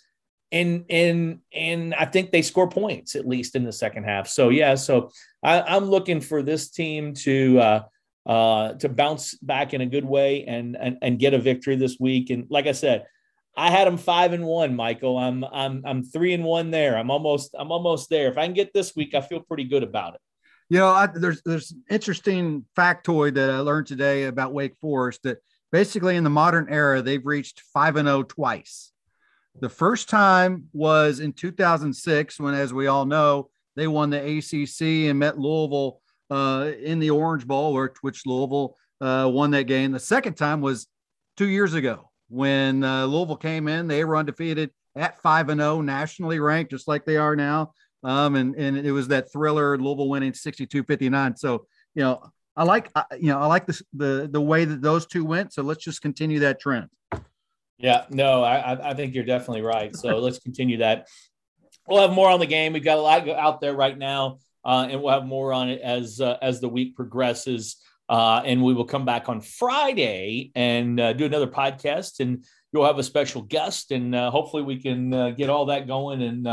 and 0.52 0.86
and 0.90 1.40
and 1.54 1.94
I 1.96 2.06
think 2.06 2.32
they 2.32 2.42
score 2.42 2.70
points 2.70 3.16
at 3.16 3.28
least 3.28 3.56
in 3.56 3.64
the 3.64 3.74
second 3.74 4.04
half. 4.04 4.28
So 4.28 4.50
yeah, 4.50 4.76
so 4.76 5.12
I, 5.44 5.76
am 5.76 5.86
looking 5.86 6.22
for 6.22 6.42
this 6.42 6.70
team 6.70 7.14
to 7.16 7.60
uh, 7.60 7.84
uh, 8.26 8.74
to 8.76 8.90
bounce 8.90 9.36
back 9.36 9.74
in 9.74 9.82
a 9.82 9.86
good 9.86 10.06
way 10.06 10.46
and, 10.46 10.78
and 10.80 10.98
and 11.02 11.20
get 11.20 11.34
a 11.34 11.40
victory 11.40 11.76
this 11.76 11.98
week. 12.00 12.30
And 12.30 12.46
like 12.50 12.68
I 12.68 12.72
said, 12.72 13.06
I 13.58 13.72
had 13.72 13.88
them 13.88 13.98
five 13.98 14.34
and 14.34 14.46
one, 14.46 14.76
Michael. 14.76 15.18
I'm 15.18 15.44
I'm 15.44 15.84
I'm 15.86 16.04
three 16.04 16.34
and 16.34 16.44
one 16.44 16.72
there. 16.72 16.98
I'm 16.98 17.12
almost 17.12 17.56
I'm 17.58 17.72
almost 17.72 18.10
there. 18.10 18.30
If 18.30 18.38
I 18.38 18.46
can 18.46 18.54
get 18.54 18.74
this 18.74 18.96
week, 18.96 19.14
I 19.14 19.22
feel 19.22 19.42
pretty 19.42 19.66
good 19.66 19.84
about 19.84 20.16
it. 20.16 20.22
You 20.70 20.80
know, 20.80 20.88
I, 20.88 21.08
there's 21.08 21.42
there's 21.44 21.72
an 21.72 21.84
interesting 21.90 22.66
factoid 22.76 23.36
that 23.36 23.52
I 23.52 23.60
learned 23.60 23.88
today 23.88 24.24
about 24.24 24.54
Wake 24.54 24.76
Forest 24.78 25.22
that 25.24 25.38
basically 25.72 26.16
in 26.16 26.24
the 26.24 26.30
modern 26.30 26.68
era 26.70 27.02
they've 27.02 27.26
reached 27.26 27.62
five 27.74 27.96
and 27.98 28.08
zero 28.08 28.20
oh 28.20 28.24
twice. 28.24 28.92
The 29.62 29.70
first 29.70 30.10
time 30.10 30.66
was 30.74 31.20
in 31.20 31.34
2006 31.34 32.40
when, 32.40 32.54
as 32.54 32.74
we 32.74 32.88
all 32.88 33.06
know, 33.06 33.50
they 33.76 33.88
won 33.88 34.10
the 34.10 34.18
ACC 34.18 35.10
and 35.10 35.20
met 35.20 35.40
Louisville 35.40 36.02
uh, 36.30 36.72
in 36.82 37.00
the 37.00 37.12
Orange 37.12 37.48
Bowl, 37.48 37.74
which, 38.02 38.26
Louisville 38.26 38.76
uh, 39.00 39.30
won 39.32 39.52
that 39.52 39.64
game. 39.64 39.92
The 39.92 40.00
second 40.00 40.34
time 40.34 40.62
was 40.62 40.88
two 41.38 41.48
years 41.48 41.74
ago 41.74 42.10
when 42.28 42.84
uh, 42.84 43.06
Louisville 43.06 43.38
came 43.38 43.68
in. 43.68 43.88
They 43.88 44.04
were 44.04 44.18
undefeated 44.18 44.72
at 44.96 45.22
five 45.22 45.50
and 45.50 45.62
zero, 45.62 45.76
oh, 45.76 45.82
nationally 45.82 46.40
ranked, 46.40 46.72
just 46.72 46.88
like 46.88 47.06
they 47.06 47.18
are 47.18 47.36
now. 47.36 47.74
Um, 48.06 48.36
and 48.36 48.56
and 48.56 48.78
it 48.78 48.92
was 48.92 49.08
that 49.08 49.32
thriller 49.32 49.78
Louisville 49.78 50.10
winning 50.10 50.32
62-59. 50.32 51.40
So 51.40 51.66
you 51.96 52.04
know, 52.04 52.22
I 52.56 52.64
like 52.64 52.92
you 53.20 53.30
know 53.30 53.40
I 53.40 53.48
like 53.48 53.66
the 53.66 53.82
the 53.94 54.30
the 54.32 54.42
way 54.42 54.66
that 54.66 54.82
those 54.82 55.06
two 55.06 55.26
went. 55.26 55.54
So 55.54 55.64
let's 55.64 55.84
just 55.84 56.02
continue 56.02 56.40
that 56.40 56.60
trend. 56.60 56.90
Yeah, 57.78 58.06
no, 58.10 58.44
I 58.44 58.92
I 58.92 58.94
think 58.94 59.16
you're 59.16 59.26
definitely 59.26 59.64
right. 59.64 59.96
So 59.96 60.18
let's 60.20 60.40
continue 60.40 60.78
that. 60.78 61.08
We'll 61.88 62.02
have 62.02 62.12
more 62.12 62.30
on 62.30 62.40
the 62.40 62.46
game. 62.46 62.74
We've 62.74 62.84
got 62.84 62.98
a 62.98 63.02
lot 63.02 63.28
out 63.28 63.60
there 63.60 63.76
right 63.76 63.98
now, 63.98 64.40
uh, 64.64 64.88
and 64.90 65.02
we'll 65.02 65.14
have 65.14 65.26
more 65.26 65.52
on 65.52 65.70
it 65.70 65.82
as 65.82 66.22
uh, 66.22 66.38
as 66.42 66.62
the 66.62 66.70
week 66.70 66.96
progresses. 66.96 67.78
Uh, 68.08 68.40
and 68.46 68.64
we 68.64 68.76
will 68.76 68.86
come 68.86 69.04
back 69.04 69.30
on 69.30 69.42
Friday 69.42 70.52
and 70.54 71.00
uh, 71.00 71.12
do 71.14 71.26
another 71.26 71.48
podcast, 71.48 72.20
and 72.20 72.46
you'll 72.72 72.86
have 72.86 73.00
a 73.00 73.04
special 73.04 73.42
guest, 73.42 73.90
and 73.90 74.14
uh, 74.14 74.30
hopefully 74.30 74.62
we 74.62 74.80
can 74.80 75.12
uh, 75.12 75.32
get 75.32 75.50
all 75.50 75.66
that 75.66 75.88
going, 75.88 76.22
and 76.22 76.48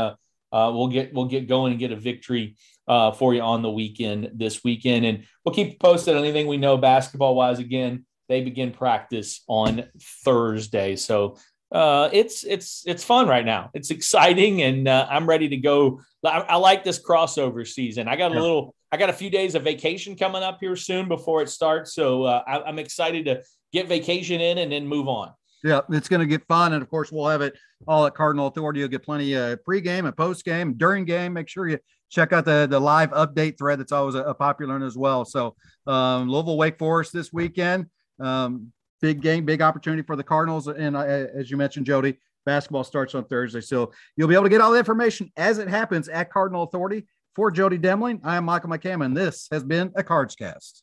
uh, 0.53 0.69
uh, 0.69 0.71
we'll 0.71 0.87
get 0.87 1.13
we'll 1.13 1.25
get 1.25 1.47
going 1.47 1.71
and 1.71 1.79
get 1.79 1.91
a 1.91 1.95
victory 1.95 2.55
for 2.87 3.33
you 3.33 3.41
on 3.41 3.61
the 3.61 3.71
weekend 3.71 4.29
this 4.35 4.63
weekend, 4.63 5.05
and 5.05 5.25
we'll 5.43 5.55
keep 5.55 5.71
you 5.71 5.77
posted 5.79 6.15
on 6.15 6.23
anything 6.23 6.47
we 6.47 6.57
know 6.57 6.77
basketball 6.77 7.35
wise. 7.35 7.59
Again, 7.59 8.05
they 8.29 8.41
begin 8.41 8.71
practice 8.71 9.43
on 9.47 9.85
Thursday, 10.23 10.95
so 10.95 11.37
uh, 11.73 12.07
it's 12.13 12.43
it's 12.43 12.83
it's 12.85 13.03
fun 13.03 13.27
right 13.27 13.45
now. 13.45 13.71
It's 13.73 13.89
exciting, 13.89 14.61
and 14.61 14.87
uh, 14.87 15.07
I'm 15.09 15.27
ready 15.27 15.49
to 15.49 15.57
go. 15.57 16.01
I, 16.23 16.39
I, 16.41 16.55
like 16.57 16.83
this 16.83 17.03
crossover 17.03 17.67
season. 17.67 18.07
I 18.07 18.15
got 18.15 18.31
a 18.31 18.39
little, 18.39 18.75
I 18.91 18.97
got 18.97 19.09
a 19.09 19.13
few 19.13 19.31
days 19.31 19.55
of 19.55 19.63
vacation 19.63 20.15
coming 20.15 20.43
up 20.43 20.59
here 20.59 20.75
soon 20.75 21.07
before 21.07 21.41
it 21.41 21.49
starts, 21.49 21.95
so 21.95 22.23
uh, 22.23 22.43
I, 22.45 22.61
I'm 22.61 22.77
excited 22.77 23.25
to 23.25 23.41
get 23.73 23.87
vacation 23.87 24.39
in 24.39 24.59
and 24.59 24.71
then 24.71 24.87
move 24.87 25.07
on. 25.07 25.31
Yeah, 25.63 25.81
it's 25.91 26.09
going 26.09 26.19
to 26.19 26.25
get 26.25 26.45
fun, 26.47 26.73
and 26.73 26.81
of 26.81 26.89
course, 26.89 27.11
we'll 27.11 27.27
have 27.27 27.41
it 27.41 27.55
all 27.87 28.05
at 28.05 28.15
Cardinal 28.15 28.47
Authority. 28.47 28.81
You'll 28.81 28.89
get 28.89 29.03
plenty 29.03 29.33
of 29.33 29.59
pregame 29.67 30.05
and 30.05 30.15
postgame, 30.15 30.77
during 30.77 31.05
game. 31.05 31.33
Make 31.33 31.47
sure 31.47 31.67
you 31.67 31.79
check 32.09 32.33
out 32.33 32.45
the 32.45 32.67
the 32.69 32.79
live 32.79 33.11
update 33.11 33.57
thread. 33.57 33.79
That's 33.79 33.93
always 33.93 34.15
a, 34.15 34.23
a 34.23 34.33
popular 34.33 34.73
one 34.73 34.83
as 34.83 34.97
well. 34.97 35.23
So, 35.23 35.55
um, 35.87 36.29
Louisville 36.29 36.57
Wake 36.57 36.77
Forest 36.77 37.13
this 37.13 37.31
weekend. 37.31 37.87
Um, 38.19 38.73
big 39.01 39.21
game, 39.21 39.45
big 39.45 39.61
opportunity 39.61 40.03
for 40.03 40.15
the 40.15 40.23
Cardinals. 40.23 40.67
And 40.67 40.95
uh, 40.95 41.01
as 41.01 41.49
you 41.49 41.57
mentioned, 41.57 41.85
Jody, 41.85 42.19
basketball 42.45 42.83
starts 42.83 43.15
on 43.15 43.25
Thursday. 43.25 43.61
So 43.61 43.91
you'll 44.15 44.27
be 44.27 44.35
able 44.35 44.45
to 44.45 44.49
get 44.49 44.61
all 44.61 44.71
the 44.71 44.79
information 44.79 45.31
as 45.37 45.57
it 45.57 45.67
happens 45.67 46.07
at 46.09 46.31
Cardinal 46.31 46.63
Authority. 46.63 47.05
For 47.35 47.49
Jody 47.49 47.79
Demling, 47.79 48.19
I 48.23 48.35
am 48.37 48.45
Michael 48.45 48.69
McCammon. 48.69 49.15
This 49.15 49.47
has 49.51 49.63
been 49.63 49.91
a 49.95 50.03
Cards 50.03 50.35
Cast. 50.35 50.82